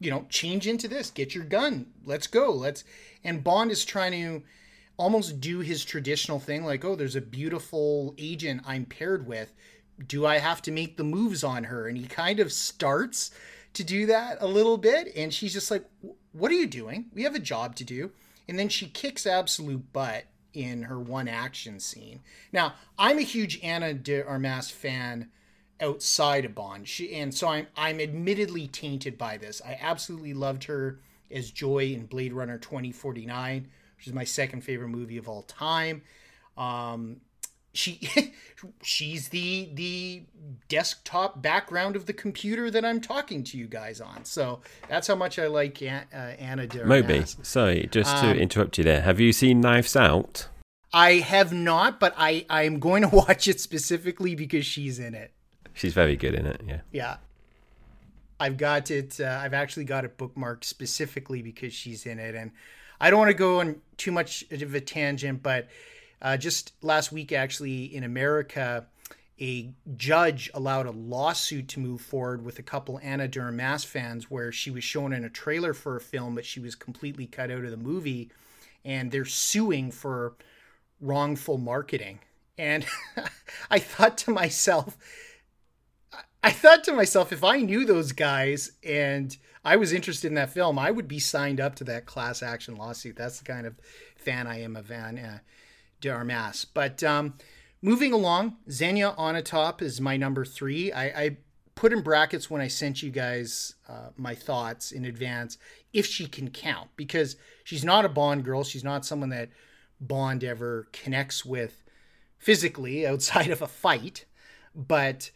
[0.05, 2.53] you know, change into this, get your gun, let's go.
[2.53, 2.85] Let's
[3.23, 4.43] and Bond is trying to
[4.97, 9.53] almost do his traditional thing like, oh, there's a beautiful agent I'm paired with.
[10.07, 11.89] Do I have to make the moves on her?
[11.89, 13.31] And he kind of starts
[13.75, 15.85] to do that a little bit and she's just like,
[16.33, 17.07] "What are you doing?
[17.13, 18.13] We have a job to do."
[18.49, 22.21] and then she kicks absolute butt in her one action scene.
[22.53, 25.31] Now, I'm a huge Ana de Armas fan
[25.81, 29.61] outside of Bond, she, and so I'm I'm admittedly tainted by this.
[29.65, 31.01] I absolutely loved her
[31.31, 36.03] as Joy in Blade Runner 2049, which is my second favorite movie of all time.
[36.57, 37.21] Um,
[37.73, 38.01] she
[38.83, 40.23] she's the the
[40.69, 44.25] desktop background of the computer that I'm talking to you guys on.
[44.25, 48.37] So that's how much I like An- uh, Ana de Moby, sorry, just to Um,
[48.37, 49.03] interrupt you there.
[49.03, 50.49] Have you seen Knives Out?
[50.93, 55.33] I have not, but I I'm going to watch it specifically because she's in it.
[55.75, 56.61] She's very good in it.
[56.67, 56.81] Yeah.
[56.93, 57.17] Yeah.
[58.41, 59.21] I've got it.
[59.21, 62.51] Uh, I've actually got it bookmarked specifically because she's in it, and
[63.01, 65.69] I don't want to go on too much of a tangent, but
[66.23, 68.87] uh, just last week, actually, in America,
[69.41, 74.31] a judge allowed a lawsuit to move forward with a couple Ana de Armas fans,
[74.31, 77.51] where she was shown in a trailer for a film, but she was completely cut
[77.51, 78.31] out of the movie,
[78.85, 80.35] and they're suing for
[81.01, 82.21] wrongful marketing.
[82.57, 82.87] And
[83.71, 84.97] I thought to myself,
[86.45, 89.35] I thought to myself, if I knew those guys and
[89.65, 92.77] I was interested in that film, I would be signed up to that class action
[92.77, 93.17] lawsuit.
[93.17, 93.81] That's the kind of
[94.15, 95.39] fan I am of Van uh,
[96.03, 96.67] de Armas.
[96.67, 97.33] But um,
[97.81, 100.93] moving along, Xenia top is my number three.
[100.93, 101.37] I, I
[101.77, 105.57] put in brackets when I sent you guys uh, my thoughts in advance
[105.95, 108.65] if she can count because she's not a Bond girl.
[108.65, 109.49] She's not someone that
[109.99, 111.83] Bond ever connects with
[112.37, 114.27] physically outside of a fight.
[114.75, 115.31] But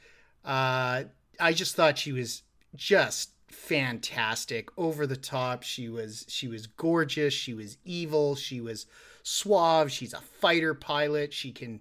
[0.45, 1.05] uh,
[1.41, 2.43] I just thought she was
[2.75, 5.63] just fantastic, over the top.
[5.63, 7.35] She was she was gorgeous.
[7.35, 8.35] She was evil.
[8.35, 8.87] She was
[9.23, 9.91] suave.
[9.91, 11.33] She's a fighter pilot.
[11.33, 11.81] She can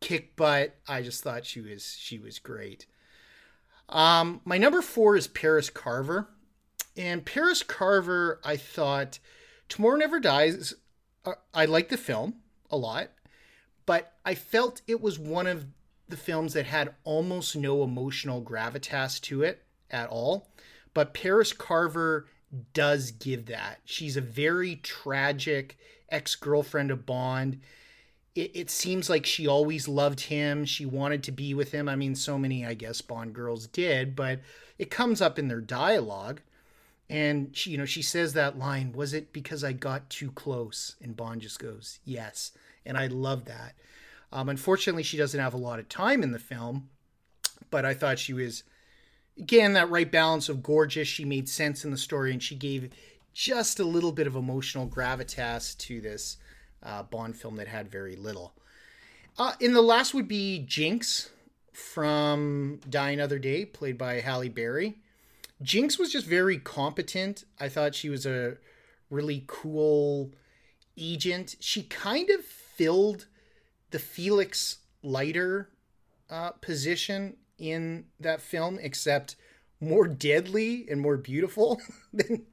[0.00, 0.76] kick butt.
[0.88, 2.86] I just thought she was she was great.
[3.88, 6.28] Um, my number four is Paris Carver.
[6.96, 9.18] And Paris Carver, I thought,
[9.68, 10.74] Tomorrow Never Dies,
[11.24, 12.34] uh, I like the film
[12.70, 13.10] a lot,
[13.86, 15.66] but I felt it was one of
[16.10, 20.48] the films that had almost no emotional gravitas to it at all.
[20.94, 22.26] But Paris Carver
[22.72, 23.80] does give that.
[23.84, 25.78] She's a very tragic
[26.10, 27.60] ex girlfriend of Bond.
[28.34, 30.64] It, it, seems like she always loved him.
[30.64, 31.88] She wanted to be with him.
[31.88, 34.40] I mean, so many, I guess, Bond girls did, but
[34.78, 36.40] it comes up in their dialogue.
[37.08, 40.94] And she, you know, she says that line, "Was it because I got too close?"
[41.00, 42.52] And Bond just goes, "Yes."
[42.86, 43.74] And I love that.
[44.32, 46.88] Um, unfortunately, she doesn't have a lot of time in the film,
[47.70, 48.62] but I thought she was,
[49.38, 51.08] again, that right balance of gorgeous.
[51.08, 52.90] She made sense in the story, and she gave
[53.32, 56.36] just a little bit of emotional gravitas to this
[56.82, 58.54] uh, Bond film that had very little.
[59.38, 61.30] Uh, in the last would be Jinx
[61.72, 64.98] from Die Another Day, played by Halle Berry.
[65.62, 67.44] Jinx was just very competent.
[67.58, 68.56] I thought she was a
[69.10, 70.30] really cool
[70.96, 71.56] agent.
[71.60, 73.26] She kind of filled
[73.90, 75.70] the Felix Leiter
[76.28, 79.36] uh, position in that film, except
[79.80, 81.80] more deadly and more beautiful
[82.12, 82.46] than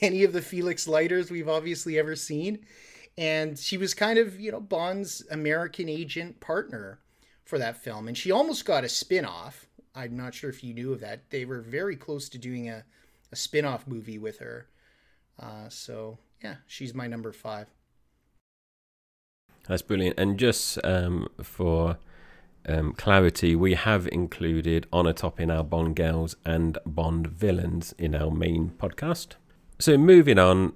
[0.00, 2.64] any of the Felix Leiters we've obviously ever seen.
[3.18, 7.00] And she was kind of, you know, Bond's American agent partner
[7.44, 8.08] for that film.
[8.08, 11.30] And she almost got a spin off I'm not sure if you knew of that.
[11.30, 12.84] They were very close to doing a,
[13.30, 14.68] a spin off movie with her.
[15.38, 17.68] Uh, so, yeah, she's my number five.
[19.68, 20.18] That's brilliant.
[20.18, 21.98] And just um, for
[22.66, 28.30] um, clarity, we have included Onatopp in our Bond Girls and Bond Villains in our
[28.30, 29.34] main podcast.
[29.78, 30.74] So, moving on,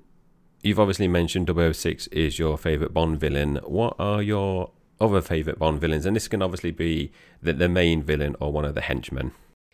[0.63, 3.61] you've obviously mentioned 006 is your favourite Bond villain.
[3.65, 4.71] What are your
[5.01, 7.13] other favorite Bond villains, and this can obviously be
[7.43, 9.33] the, the main villain or one of the henchmen.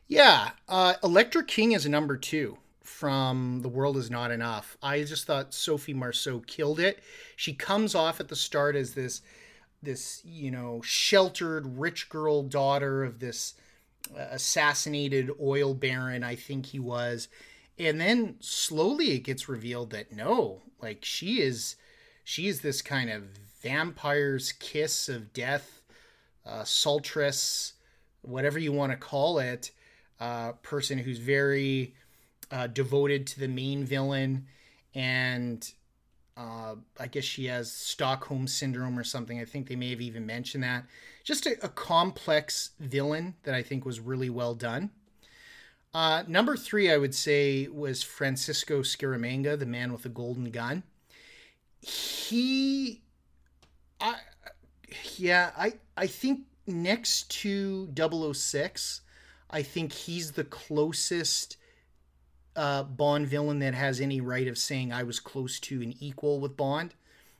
[0.08, 4.76] Yeah, uh, Elektra King is number two from The World Is Not Enough.
[4.82, 7.02] I just thought Sophie Marceau killed it.
[7.36, 9.22] She comes off at the start as this,
[9.82, 13.54] this you know, sheltered rich girl daughter of this
[14.16, 16.24] uh, assassinated oil baron.
[16.24, 17.28] I think he was,
[17.78, 21.76] and then slowly it gets revealed that no, like she is,
[22.24, 23.24] she is this kind of
[23.62, 25.82] vampire's kiss of death,
[26.44, 27.72] uh, sultress,
[28.22, 29.70] whatever you want to call it,
[30.20, 31.94] uh, person who's very
[32.53, 34.46] uh, devoted to the main villain.
[34.94, 35.68] And
[36.36, 39.40] uh, I guess she has Stockholm syndrome or something.
[39.40, 40.84] I think they may have even mentioned that.
[41.24, 44.90] Just a, a complex villain that I think was really well done.
[45.94, 50.84] Uh, number three, I would say, was Francisco Scaramanga, the man with the golden gun.
[51.80, 53.03] He
[54.00, 54.16] I
[55.16, 59.00] yeah, I I think next to 006,
[59.50, 61.57] I think he's the closest
[62.57, 66.40] uh, Bond villain that has any right of saying I was close to an equal
[66.40, 66.94] with Bond.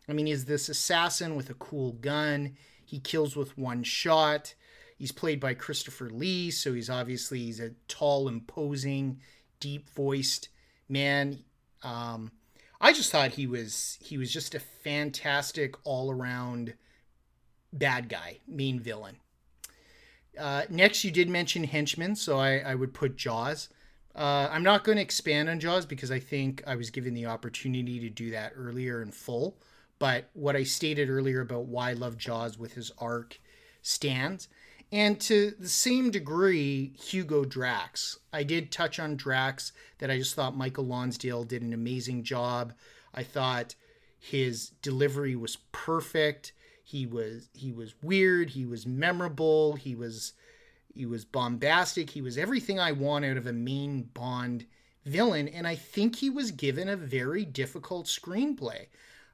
[0.09, 2.57] I mean, he's this assassin with a cool gun.
[2.85, 4.55] He kills with one shot.
[4.99, 9.21] He's played by Christopher Lee, so he's obviously he's a tall, imposing,
[9.59, 10.49] deep-voiced
[10.89, 11.45] man.
[11.83, 12.33] Um,
[12.81, 16.75] I just thought he was he was just a fantastic all around
[17.73, 19.17] bad guy, main villain.
[20.39, 23.69] Uh, next, you did mention henchmen, so I, I would put Jaws.
[24.15, 27.27] Uh, I'm not going to expand on Jaws because I think I was given the
[27.27, 29.57] opportunity to do that earlier in full.
[29.99, 33.41] But what I stated earlier about why I love Jaws with his arc
[33.81, 34.49] stands.
[34.91, 38.19] And to the same degree, Hugo Drax.
[38.33, 42.75] I did touch on Drax that I just thought Michael Lonsdale did an amazing job.
[43.15, 43.75] I thought
[44.19, 46.53] his delivery was perfect.
[46.85, 50.35] He was he was weird, he was memorable, he was
[50.95, 54.67] he was bombastic, he was everything I want out of a main Bond
[55.05, 58.87] villain and I think he was given a very difficult screenplay.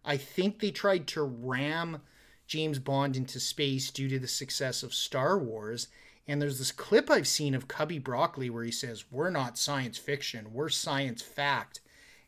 [0.04, 2.00] I think they tried to ram
[2.46, 5.88] James Bond into space due to the success of Star Wars.
[6.26, 9.98] And there's this clip I've seen of Cubby Broccoli where he says, We're not science
[9.98, 11.80] fiction, we're science fact.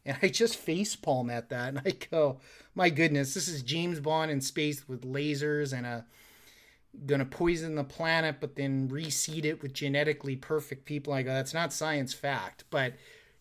[0.04, 2.40] And I just facepalm at that and I go,
[2.74, 6.06] My goodness, this is James Bond in space with lasers and a
[7.07, 11.12] gonna poison the planet but then reseed it with genetically perfect people.
[11.12, 12.64] I go, that's not science fact.
[12.70, 12.95] But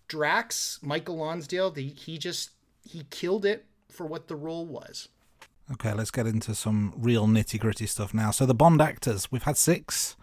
[0.08, 2.52] Drax, Michael Lonsdale, the, he just
[2.84, 5.10] he killed it for what the role was.
[5.72, 8.32] Okay, let's get into some real nitty gritty stuff now.
[8.32, 10.16] So, the Bond actors, we've had six.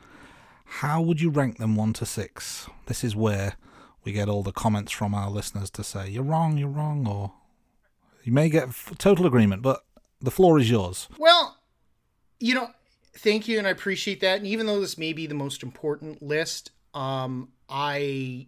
[0.64, 2.68] How would you rank them one to six?
[2.86, 3.54] This is where
[4.02, 7.32] we get all the comments from our listeners to say, you're wrong, you're wrong, or
[8.24, 8.68] you may get
[8.98, 9.84] total agreement, but
[10.20, 11.08] the floor is yours.
[11.16, 11.56] Well,
[12.40, 12.70] you know,
[13.16, 14.38] thank you, and I appreciate that.
[14.38, 18.46] And even though this may be the most important list, Um, I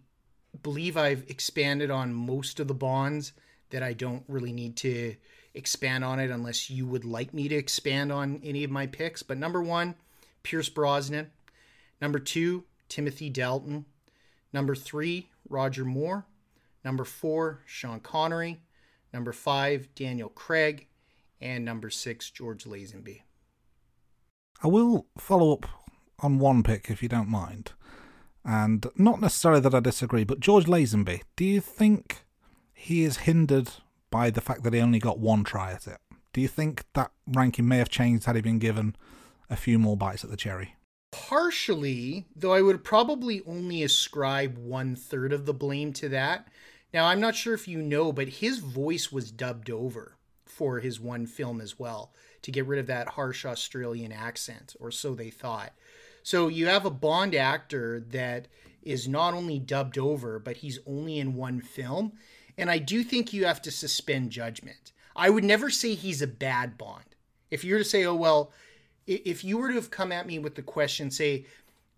[0.63, 3.35] believe I've expanded on most of the bonds
[3.69, 5.17] that I don't really need to
[5.53, 9.23] expand on it unless you would like me to expand on any of my picks.
[9.23, 9.97] But number one,
[10.43, 11.31] Pierce Brosnan.
[12.01, 13.85] Number two, Timothy Dalton.
[14.51, 16.25] Number three, Roger Moore.
[16.83, 18.63] Number four, Sean Connery.
[19.13, 20.87] Number five, Daniel Craig.
[21.39, 23.28] And number six, George Lazenby.
[24.63, 25.67] I will follow up
[26.19, 27.73] on one pick if you don't mind.
[28.45, 32.25] And not necessarily that I disagree, but George Lazenby, do you think
[32.73, 33.71] he is hindered
[34.11, 35.99] by the fact that he only got one try at it?
[36.33, 38.97] Do you think that ranking may have changed had he been given
[39.51, 40.77] a few more bites at the cherry?
[41.13, 46.49] Partially, though I would probably only ascribe one third of the blame to that.
[46.93, 50.99] Now, I'm not sure if you know, but his voice was dubbed over for his
[50.99, 52.13] one film as well
[52.49, 55.75] to get rid of that harsh Australian accent, or so they thought.
[56.23, 58.49] So you have a Bond actor that
[58.83, 62.13] is not only dubbed over, but he's only in one film.
[62.57, 64.93] And I do think you have to suspend judgment.
[65.15, 67.05] I would never say he's a bad Bond.
[67.51, 68.51] If you were to say, oh, well,
[69.07, 71.45] if you were to have come at me with the question, say,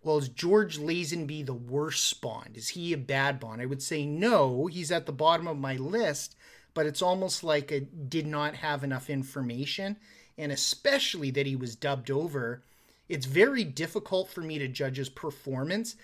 [0.03, 2.57] well, is George Lazenby the worst Bond?
[2.57, 3.63] Is he a bad Bond?
[3.63, 6.35] I would say no, he's at the bottom of my list,
[6.75, 9.97] but it's almost like I did not have enough information
[10.39, 12.63] and especially that he was dubbed over,
[13.09, 15.97] it's very difficult for me to judge his performance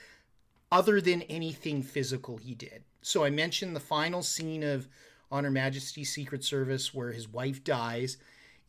[0.71, 2.83] other than anything physical he did.
[3.03, 4.89] So I mentioned the final scene of
[5.31, 8.17] On Her Majesty's Secret Service where his wife dies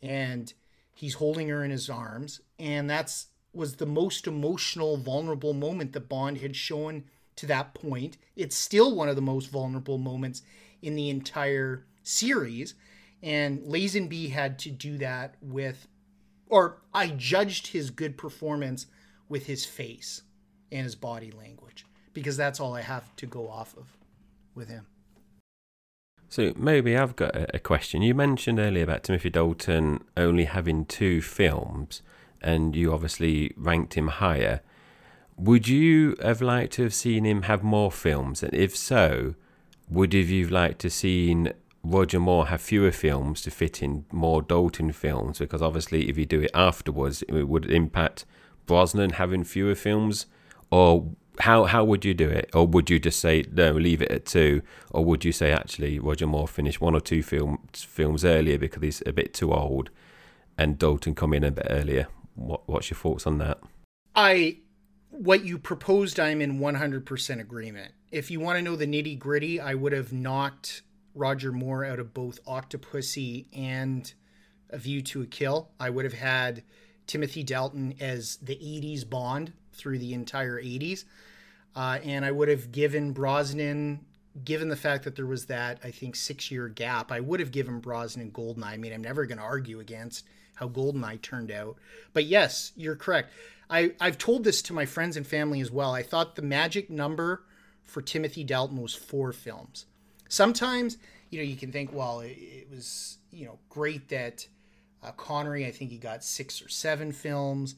[0.01, 0.53] and
[0.93, 6.07] he's holding her in his arms and that's was the most emotional vulnerable moment that
[6.07, 7.03] Bond had shown
[7.35, 8.17] to that point.
[8.35, 10.43] It's still one of the most vulnerable moments
[10.81, 12.75] in the entire series
[13.21, 15.87] and Lazenby had to do that with,
[16.47, 18.87] or I judged his good performance
[19.29, 20.21] with his face
[20.71, 23.97] and his body language because that's all I have to go off of
[24.55, 24.87] with him.
[26.29, 28.01] So maybe I've got a, question.
[28.01, 32.01] You mentioned earlier about Timothy Dalton only having two films,
[32.41, 34.61] and you obviously ranked him higher.
[35.37, 38.43] Would you have liked to have seen him have more films?
[38.43, 39.35] And if so,
[39.89, 41.53] would have you liked to seen
[41.89, 46.25] Roger Moore have fewer films to fit in more Dalton films because obviously if you
[46.25, 48.25] do it afterwards it would impact
[48.65, 50.25] Brosnan having fewer films?
[50.69, 51.09] Or
[51.39, 52.49] how how would you do it?
[52.53, 54.61] Or would you just say no leave it at two?
[54.91, 58.83] Or would you say actually Roger Moore finished one or two films films earlier because
[58.83, 59.89] he's a bit too old
[60.57, 62.07] and Dalton come in a bit earlier?
[62.35, 63.59] What what's your thoughts on that?
[64.13, 64.57] I
[65.09, 67.93] what you proposed I'm in 100% agreement.
[68.11, 70.81] If you want to know the nitty gritty I would have knocked
[71.17, 74.13] Roger Moore out of both Octopussy and
[74.69, 75.69] A View to a Kill.
[75.79, 76.63] I would have had
[77.07, 81.05] Timothy Dalton as the 80s Bond through the entire 80s.
[81.75, 84.05] Uh, and I would have given Brosnan,
[84.43, 87.51] given the fact that there was that, I think, six year gap, I would have
[87.51, 88.65] given Brosnan Goldeneye.
[88.65, 91.77] I mean, I'm never going to argue against how Goldeneye turned out.
[92.13, 93.31] But yes, you're correct.
[93.69, 95.93] I, I've told this to my friends and family as well.
[95.93, 97.43] I thought the magic number
[97.83, 99.85] for Timothy Dalton was four films.
[100.29, 100.97] Sometimes,
[101.29, 104.47] you know, you can think, well, it, it was, you know, great that
[105.03, 107.75] uh, Connery, I think he got six or seven films.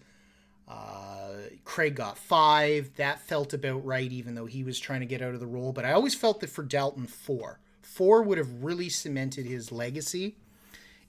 [0.68, 1.32] Uh,
[1.66, 2.91] Craig got five.
[2.95, 5.74] That felt about right, even though he was trying to get out of the role.
[5.74, 7.60] But I always felt that for Dalton, four.
[7.82, 10.36] Four would have really cemented his legacy.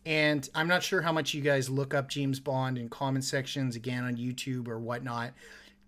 [0.06, 3.76] And I'm not sure how much you guys look up James Bond in comment sections
[3.76, 5.32] again on YouTube or whatnot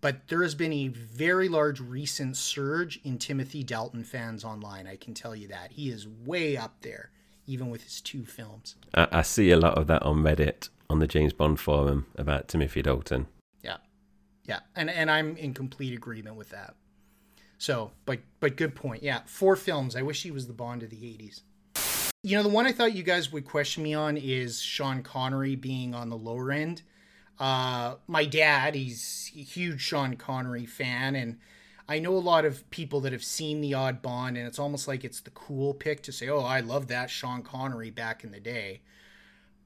[0.03, 4.87] but there has been a very large recent surge in Timothy Dalton fans online.
[4.87, 5.73] I can tell you that.
[5.73, 7.11] He is way up there,
[7.47, 8.75] even with his two films.
[8.93, 12.49] I, I see a lot of that on Reddit, on the James Bond forum about
[12.49, 13.29] Timothy Dalton.
[13.63, 13.77] Yeah.
[14.45, 14.61] Yeah.
[14.75, 16.75] And, and I'm in complete agreement with that.
[17.59, 19.05] So, but but good point.
[19.05, 19.95] Yeah, four films.
[19.95, 21.43] I wish he was the Bond of the 80s.
[22.25, 25.55] You know, the one I thought you guys would question me on is Sean Connery
[25.55, 26.83] being on the lower end.
[27.39, 31.39] Uh, my dad, he's a huge Sean Connery fan, and
[31.89, 34.87] I know a lot of people that have seen The Odd Bond, and it's almost
[34.87, 38.31] like it's the cool pick to say, "Oh, I love that Sean Connery back in
[38.31, 38.83] the day."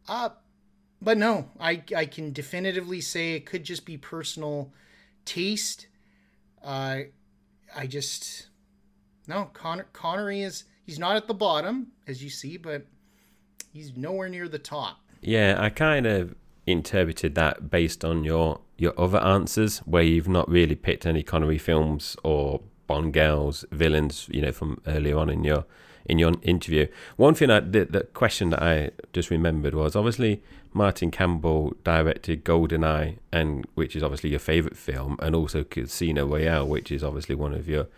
[0.09, 0.31] Uh,
[1.03, 4.73] but no, I I can definitively say it could just be personal
[5.25, 5.89] taste.
[6.63, 7.01] Uh,
[7.77, 8.49] I just
[9.27, 12.87] no Con- Connery is he's not at the bottom as you see, but
[13.73, 15.01] he's nowhere near the top.
[15.21, 16.35] Yeah, I kind of
[16.67, 21.59] interpreted that based on your your other answers, where you've not really picked any Connery
[21.59, 25.65] films or Bond girls, villains, you know, from earlier on in your
[26.09, 26.87] in your interview.
[27.17, 30.43] One thing I the, question that I just remembered was obviously
[30.73, 36.67] Martin Campbell directed GoldenEye, and which is obviously your favorite film, and also Casino Royale,
[36.67, 37.89] which is obviously one of your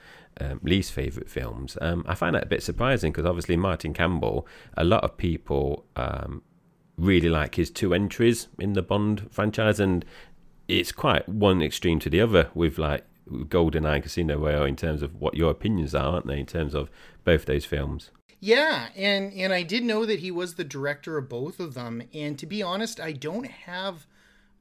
[0.40, 1.76] um, least favorite films.
[1.80, 4.46] Um, I find that a bit surprising because obviously Martin Campbell,
[4.76, 6.42] a lot of people um,
[6.98, 10.04] really like his two entries in the Bond franchise, and
[10.66, 15.02] it's quite one extreme to the other with like GoldenEye, and Casino Royale in terms
[15.02, 16.40] of what your opinions are, aren't they?
[16.40, 16.90] In terms of
[17.24, 18.10] both those films.
[18.40, 22.02] Yeah, and and I did know that he was the director of both of them.
[22.14, 24.06] And to be honest, I don't have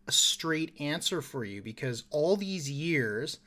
[0.07, 3.39] a straight answer for you because all these years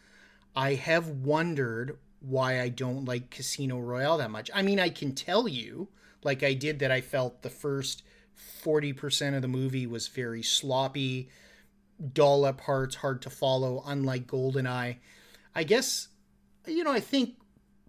[0.54, 4.50] I have wondered why I don't like Casino Royale that much.
[4.54, 5.88] I mean, I can tell you,
[6.22, 8.02] like I did, that I felt the first
[8.62, 11.28] 40% of the movie was very sloppy,
[12.12, 14.96] dull at parts, hard to follow, unlike GoldenEye.
[15.54, 16.08] I guess,
[16.66, 17.36] you know, I think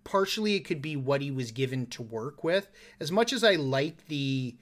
[0.03, 2.69] partially it could be what he was given to work with.
[2.99, 4.55] As much as I like the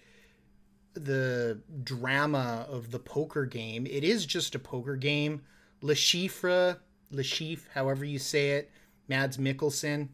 [0.95, 5.41] the drama of the poker game, it is just a poker game.
[5.81, 6.77] Le Chiffre,
[7.11, 8.71] Le Chiffre, however you say it,
[9.07, 10.09] Mads Mikkelsen.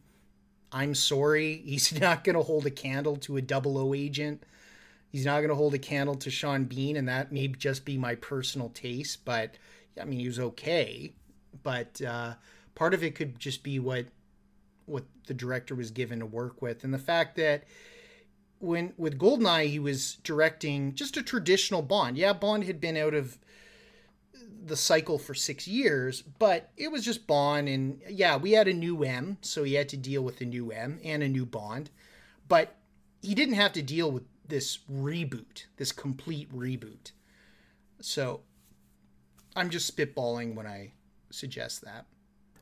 [0.71, 4.43] I'm sorry, he's not going to hold a candle to a double O agent.
[5.15, 7.97] He's not going to hold a candle to Sean Bean, and that may just be
[7.97, 9.23] my personal taste.
[9.23, 9.55] But
[9.97, 11.13] I mean, he was okay.
[11.63, 12.33] But uh,
[12.75, 14.07] part of it could just be what
[14.87, 17.63] what the director was given to work with, and the fact that
[18.59, 22.17] when with Goldeneye he was directing just a traditional Bond.
[22.17, 23.37] Yeah, Bond had been out of
[24.65, 28.73] the cycle for six years, but it was just Bond, and yeah, we had a
[28.73, 31.89] new M, so he had to deal with a new M and a new Bond,
[32.49, 32.75] but
[33.21, 37.11] he didn't have to deal with this reboot, this complete reboot.
[38.01, 38.41] So
[39.55, 40.93] I'm just spitballing when I
[41.29, 42.05] suggest that.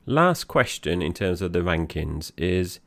[0.06, 2.80] Last question in terms of the rankings is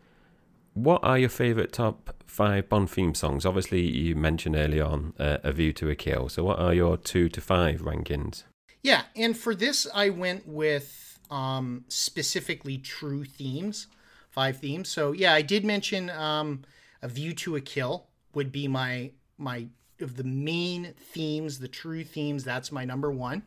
[0.73, 3.45] what are your favourite top five Bond theme songs?
[3.45, 6.29] Obviously, you mentioned earlier on uh, A View to a Kill.
[6.29, 8.43] So, what are your two to five rankings?
[8.83, 13.87] Yeah, and for this, I went with um, specifically true themes,
[14.29, 14.87] five themes.
[14.89, 16.61] So, yeah, I did mention um,
[17.01, 18.05] A View to a Kill
[18.37, 19.67] would be my my
[19.99, 22.43] of the main themes, the true themes.
[22.43, 23.41] That's my number one.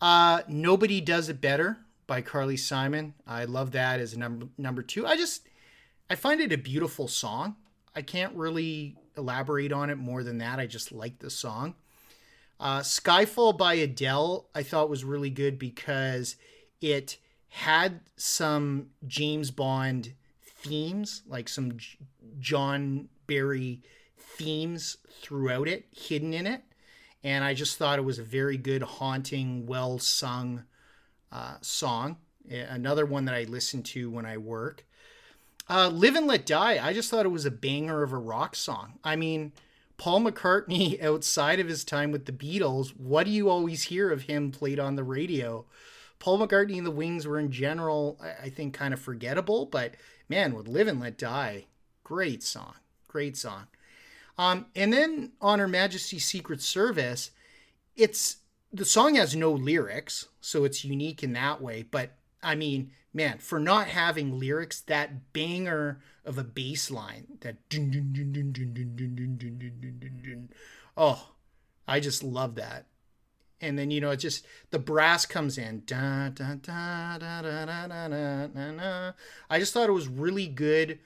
[0.00, 3.14] Uh, Nobody does it better by Carly Simon.
[3.26, 5.06] I love that as number number two.
[5.06, 5.46] I just
[6.08, 7.56] I find it a beautiful song.
[7.94, 10.58] I can't really elaborate on it more than that.
[10.58, 11.74] I just like the song.
[12.58, 16.36] Uh, Skyfall by Adele I thought was really good because
[16.80, 21.98] it had some James Bond themes, like some J-
[22.38, 23.82] John Barry
[24.36, 26.62] themes throughout it, hidden in it.
[27.24, 30.64] And I just thought it was a very good, haunting, well sung
[31.32, 32.18] uh, song.
[32.48, 34.84] Another one that I listen to when I work.
[35.68, 36.86] Uh, Live and Let Die.
[36.86, 39.00] I just thought it was a banger of a rock song.
[39.02, 39.52] I mean,
[39.96, 44.22] Paul McCartney, outside of his time with the Beatles, what do you always hear of
[44.22, 45.64] him played on the radio?
[46.18, 49.94] Paul McCartney and the Wings were in general, I think, kind of forgettable, but
[50.28, 51.66] man, with Live and Let Die,
[52.04, 52.74] great song.
[53.08, 53.66] Great song.
[54.38, 57.30] Um, and then on Her Majesty's Secret Service,
[57.94, 58.36] it's
[58.72, 61.82] the song has no lyrics, so it's unique in that way.
[61.82, 62.12] But
[62.42, 67.56] I mean, man, for not having lyrics, that banger of a bass line, that
[70.96, 71.28] oh,
[71.88, 72.86] I just love that.
[73.58, 75.82] And then you know, it's just the brass comes in.
[75.90, 76.30] I
[79.58, 80.98] just thought it was really good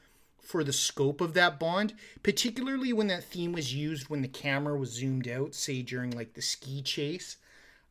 [0.42, 4.76] for the scope of that bond, particularly when that theme was used when the camera
[4.76, 7.36] was zoomed out, say during like the ski chase.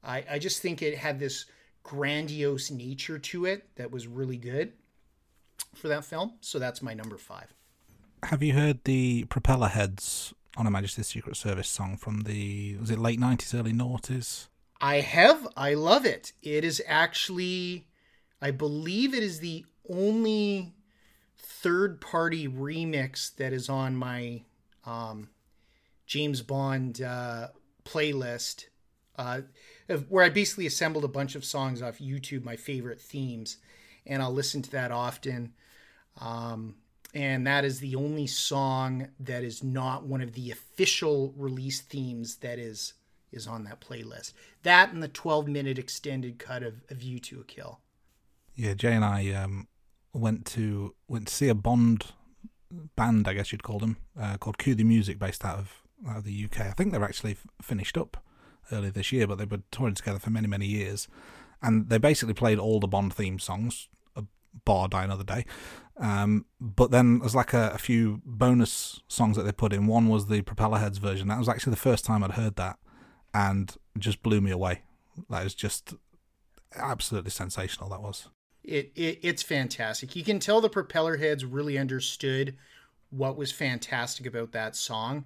[0.03, 1.45] I, I just think it had this
[1.83, 4.73] grandiose nature to it that was really good
[5.75, 6.33] for that film.
[6.41, 7.53] So that's my number five.
[8.23, 12.99] Have you heard the Propellerheads on Her Majesty's Secret Service song from the was it
[12.99, 14.47] late nineties, early noughties?
[14.81, 15.47] I have.
[15.55, 16.33] I love it.
[16.41, 17.87] It is actually,
[18.41, 20.73] I believe, it is the only
[21.61, 24.41] third party remix that is on my
[24.85, 25.29] um,
[26.05, 27.47] James Bond uh,
[27.83, 28.65] playlist,
[29.17, 29.41] uh,
[30.07, 33.57] where I basically assembled a bunch of songs off YouTube, my favorite themes,
[34.05, 35.53] and I'll listen to that often.
[36.19, 36.75] Um,
[37.13, 42.37] and that is the only song that is not one of the official release themes
[42.37, 42.93] that is
[43.31, 44.33] is on that playlist.
[44.63, 47.79] That and the 12 minute extended cut of A View to a Kill.
[48.55, 49.67] Yeah, Jai and I um,
[50.13, 52.05] went to went to see a Bond
[52.95, 56.17] band, I guess you'd call them, uh, called Cue the Music, based out of, out
[56.17, 56.61] of the UK.
[56.61, 58.23] I think they're actually f- finished up
[58.71, 61.07] earlier this year, but they were touring together for many, many years.
[61.61, 64.23] And they basically played all the Bond theme songs, a
[64.65, 65.45] bar Die Another Day.
[65.97, 69.87] Um, but then there's like a, a few bonus songs that they put in.
[69.87, 71.27] One was the Propellerheads version.
[71.27, 72.79] That was actually the first time I'd heard that,
[73.33, 74.83] and just blew me away.
[75.29, 75.93] That was just
[76.75, 77.89] absolutely sensational.
[77.89, 78.29] That was.
[78.69, 80.15] It, it it's fantastic.
[80.15, 82.55] You can tell the Propellerheads really understood
[83.09, 85.25] what was fantastic about that song,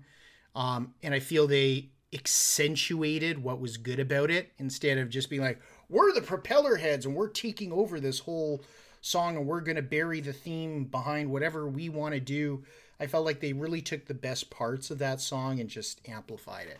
[0.55, 5.41] um, and I feel they accentuated what was good about it instead of just being
[5.41, 5.59] like,
[5.89, 8.63] "We're the Propellerheads and we're taking over this whole
[9.01, 12.63] song and we're going to bury the theme behind whatever we want to do."
[12.97, 16.67] I felt like they really took the best parts of that song and just amplified
[16.67, 16.79] it.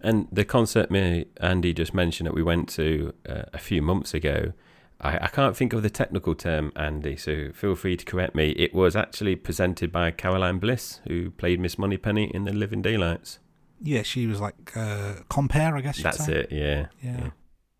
[0.00, 4.12] And the concert me Andy just mentioned that we went to uh, a few months
[4.12, 4.54] ago
[5.00, 8.50] I, I can't think of the technical term, Andy, so feel free to correct me.
[8.50, 13.38] It was actually presented by Caroline Bliss, who played Miss Moneypenny in The Living Daylights.
[13.80, 16.02] Yeah, she was like uh, compere, I guess.
[16.02, 16.40] That's say.
[16.40, 16.52] it.
[16.52, 16.86] Yeah.
[17.00, 17.18] yeah.
[17.18, 17.30] yeah.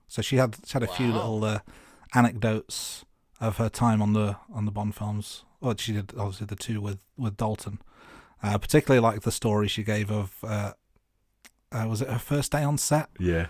[0.07, 0.93] So she had she had a wow.
[0.93, 1.59] few little uh,
[2.15, 3.05] anecdotes
[3.41, 5.45] of her time on the on the Bond films.
[5.61, 7.81] Well, she did obviously the two with with Dalton.
[8.41, 10.73] Uh, particularly like the story she gave of uh,
[11.73, 13.09] uh, was it her first day on set?
[13.19, 13.49] Yeah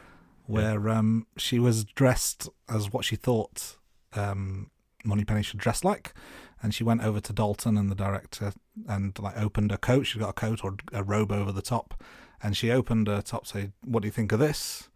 [0.49, 0.99] where yeah.
[0.99, 3.77] um, she was dressed as what she thought
[4.15, 4.71] um,
[5.05, 6.15] Moneypenny should dress like,
[6.63, 8.55] and she went over to Dalton and the director
[8.89, 10.05] and like opened a coat.
[10.07, 12.03] She got a coat or a robe over the top,
[12.43, 13.47] and she opened her top.
[13.47, 14.89] Say, "What do you think of this?"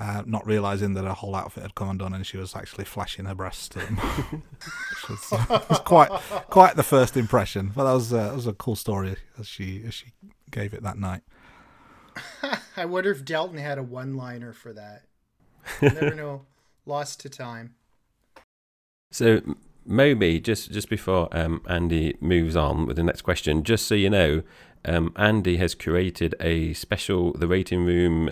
[0.00, 3.26] Uh, not realizing that her whole outfit had come undone, and she was actually flashing
[3.26, 6.10] her breasts to them, which was, was, quite
[6.48, 7.72] quite the first impression.
[7.76, 10.12] But that was uh, that was a cool story as she as she
[10.50, 11.22] gave it that night.
[12.76, 15.02] I wonder if Dalton had a one liner for that.
[15.82, 16.46] Never know.
[16.86, 17.74] Lost to time.
[19.10, 19.40] So,
[19.84, 24.10] Moby, just just before um, Andy moves on with the next question, just so you
[24.10, 24.42] know,
[24.84, 28.30] um, Andy has curated a special The Rating Room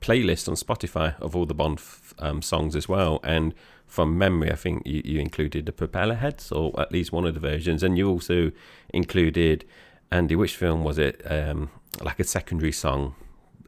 [0.00, 3.20] playlist on Spotify of all the Bond f- um, songs as well.
[3.24, 3.54] And
[3.86, 7.40] from memory, I think you, you included the Propellerheads, or at least one of the
[7.40, 8.50] versions, and you also
[8.92, 9.64] included
[10.10, 10.36] Andy.
[10.36, 11.22] Which film was it?
[11.30, 11.70] Um,
[12.02, 13.14] like a secondary song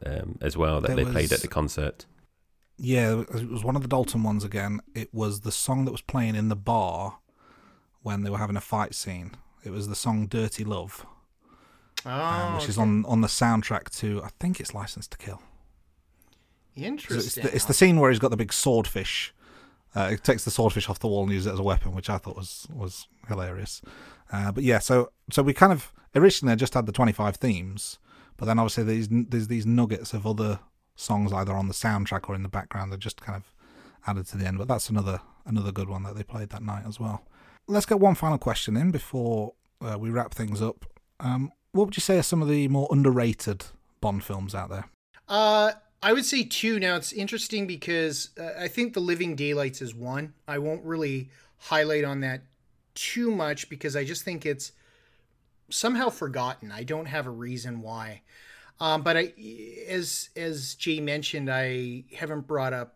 [0.05, 2.05] um, as well that there they was, played at the concert.
[2.77, 4.79] Yeah, it was one of the Dalton ones again.
[4.95, 7.19] It was the song that was playing in the bar
[8.01, 9.31] when they were having a fight scene.
[9.63, 11.05] It was the song "Dirty Love,"
[12.05, 12.69] oh, um, which okay.
[12.69, 15.41] is on on the soundtrack to I think it's "Licence to Kill."
[16.75, 17.17] Interesting.
[17.17, 19.33] It's the, it's the, scene where he's got the big swordfish.
[19.93, 22.09] Uh, it takes the swordfish off the wall and uses it as a weapon, which
[22.09, 23.81] I thought was was hilarious.
[24.31, 27.99] Uh, but yeah, so so we kind of originally just had the twenty five themes,
[28.37, 30.59] but then obviously there's there's these nuggets of other
[30.95, 33.43] songs either on the soundtrack or in the background that just kind of
[34.05, 34.57] added to the end.
[34.57, 37.25] But that's another another good one that they played that night as well.
[37.67, 40.85] Let's get one final question in before uh, we wrap things up.
[41.19, 43.65] Um, what would you say are some of the more underrated
[44.01, 44.85] Bond films out there?
[45.27, 46.79] Uh, I would say two.
[46.79, 50.33] Now it's interesting because uh, I think The Living Daylights is one.
[50.47, 52.41] I won't really highlight on that
[52.99, 54.73] too much because I just think it's
[55.69, 56.71] somehow forgotten.
[56.71, 58.21] I don't have a reason why.
[58.81, 59.33] Um, but I,
[59.87, 62.95] as as Jai mentioned, I haven't brought up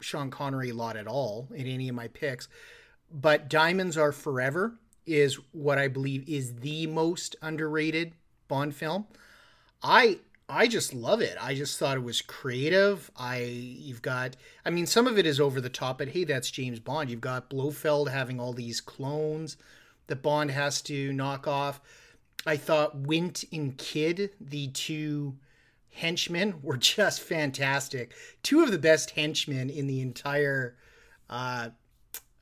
[0.00, 2.48] Sean Connery a lot at all in any of my picks.
[3.10, 4.74] But Diamonds Are Forever
[5.06, 8.12] is what I believe is the most underrated
[8.48, 9.06] Bond film.
[9.82, 11.36] I I just love it.
[11.40, 13.10] I just thought it was creative.
[13.16, 16.50] I you've got I mean some of it is over the top, but hey, that's
[16.50, 17.10] James Bond.
[17.10, 19.56] You've got Blofeld having all these clones
[20.08, 21.80] that Bond has to knock off.
[22.44, 25.36] I thought Wint and Kidd, the two
[25.90, 28.14] henchmen, were just fantastic.
[28.42, 30.76] Two of the best henchmen in the entire
[31.30, 31.70] uh,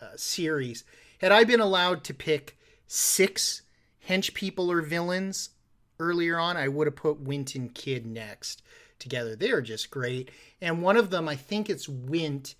[0.00, 0.84] uh, series.
[1.20, 3.62] Had I been allowed to pick six
[4.08, 5.50] hench people or villains
[6.00, 8.62] earlier on, I would have put Wint and Kidd next
[8.98, 9.36] together.
[9.36, 10.30] They're just great.
[10.60, 12.54] And one of them, I think it's Wint,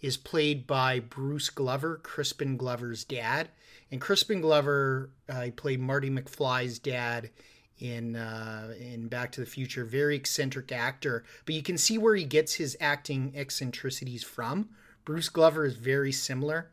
[0.00, 3.48] is played by Bruce Glover, Crispin Glover's dad.
[3.90, 7.30] And Crispin Glover, uh, played Marty McFly's dad
[7.78, 9.84] in uh, in Back to the Future.
[9.84, 14.68] Very eccentric actor, but you can see where he gets his acting eccentricities from.
[15.04, 16.70] Bruce Glover is very similar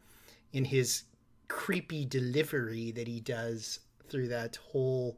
[0.54, 1.04] in his
[1.48, 3.80] creepy delivery that he does
[4.10, 5.18] through that whole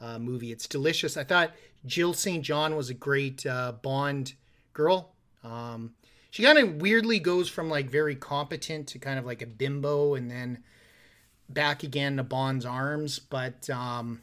[0.00, 0.52] uh, movie.
[0.52, 1.16] It's delicious.
[1.16, 1.52] I thought
[1.84, 2.44] Jill St.
[2.44, 4.34] John was a great uh, Bond
[4.72, 5.14] girl.
[5.42, 5.94] Um,
[6.30, 10.14] she kind of weirdly goes from like very competent to kind of like a bimbo,
[10.14, 10.62] and then
[11.48, 14.20] back again to Bond's arms, but um,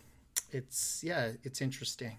[0.51, 2.17] it's yeah, it's interesting.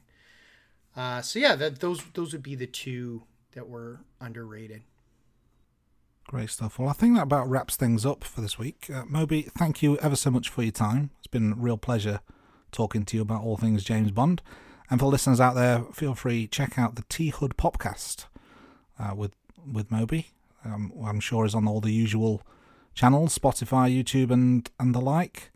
[0.97, 3.23] Uh, so yeah, that those those would be the two
[3.53, 4.83] that were underrated.
[6.27, 6.79] Great stuff.
[6.79, 8.89] Well, I think that about wraps things up for this week.
[8.93, 11.11] Uh, Moby, thank you ever so much for your time.
[11.19, 12.21] It's been a real pleasure
[12.75, 14.43] talking to you about all things James Bond.
[14.91, 18.27] And for listeners out there, feel free check out the T-Hud Popcast
[18.99, 19.33] uh, with
[19.73, 20.29] with Moby.
[20.65, 22.43] Um, I'm sure is on all the usual
[22.95, 25.51] channels, Spotify, YouTube, and and the like.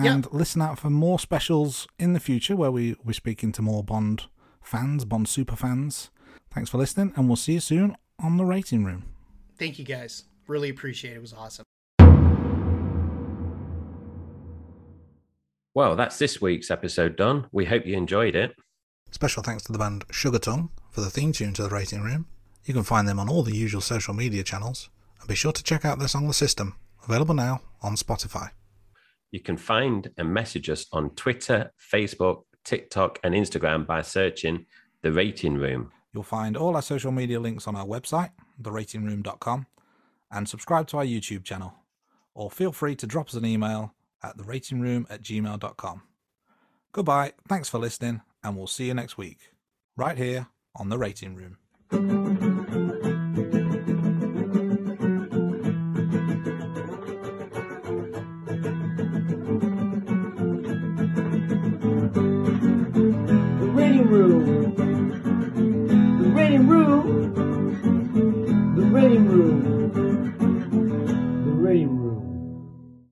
[0.00, 3.82] And listen out for more specials in the future where we we're speaking to more
[3.82, 4.26] Bond
[4.62, 6.10] fans, Bond super fans.
[6.52, 9.06] Thanks for listening, and we'll see you soon on the rating room.
[9.58, 10.24] Thank you guys.
[10.46, 11.16] Really appreciate it.
[11.16, 11.64] It was awesome.
[15.78, 17.46] Well, that's this week's episode done.
[17.52, 18.56] We hope you enjoyed it.
[19.12, 22.26] Special thanks to the band Sugar Tongue for the theme tune to the rating room.
[22.64, 24.90] You can find them on all the usual social media channels,
[25.20, 26.74] and be sure to check out their song The System,
[27.04, 28.50] available now on Spotify.
[29.30, 34.66] You can find and message us on Twitter, Facebook, TikTok, and Instagram by searching
[35.02, 35.92] The Rating Room.
[36.12, 39.66] You'll find all our social media links on our website, theratingroom.com,
[40.32, 41.72] and subscribe to our YouTube channel.
[42.34, 46.02] Or feel free to drop us an email at theratingroom at gmail.com.
[46.92, 49.38] Goodbye, thanks for listening, and we'll see you next week,
[49.96, 51.58] right here on The Rating Room.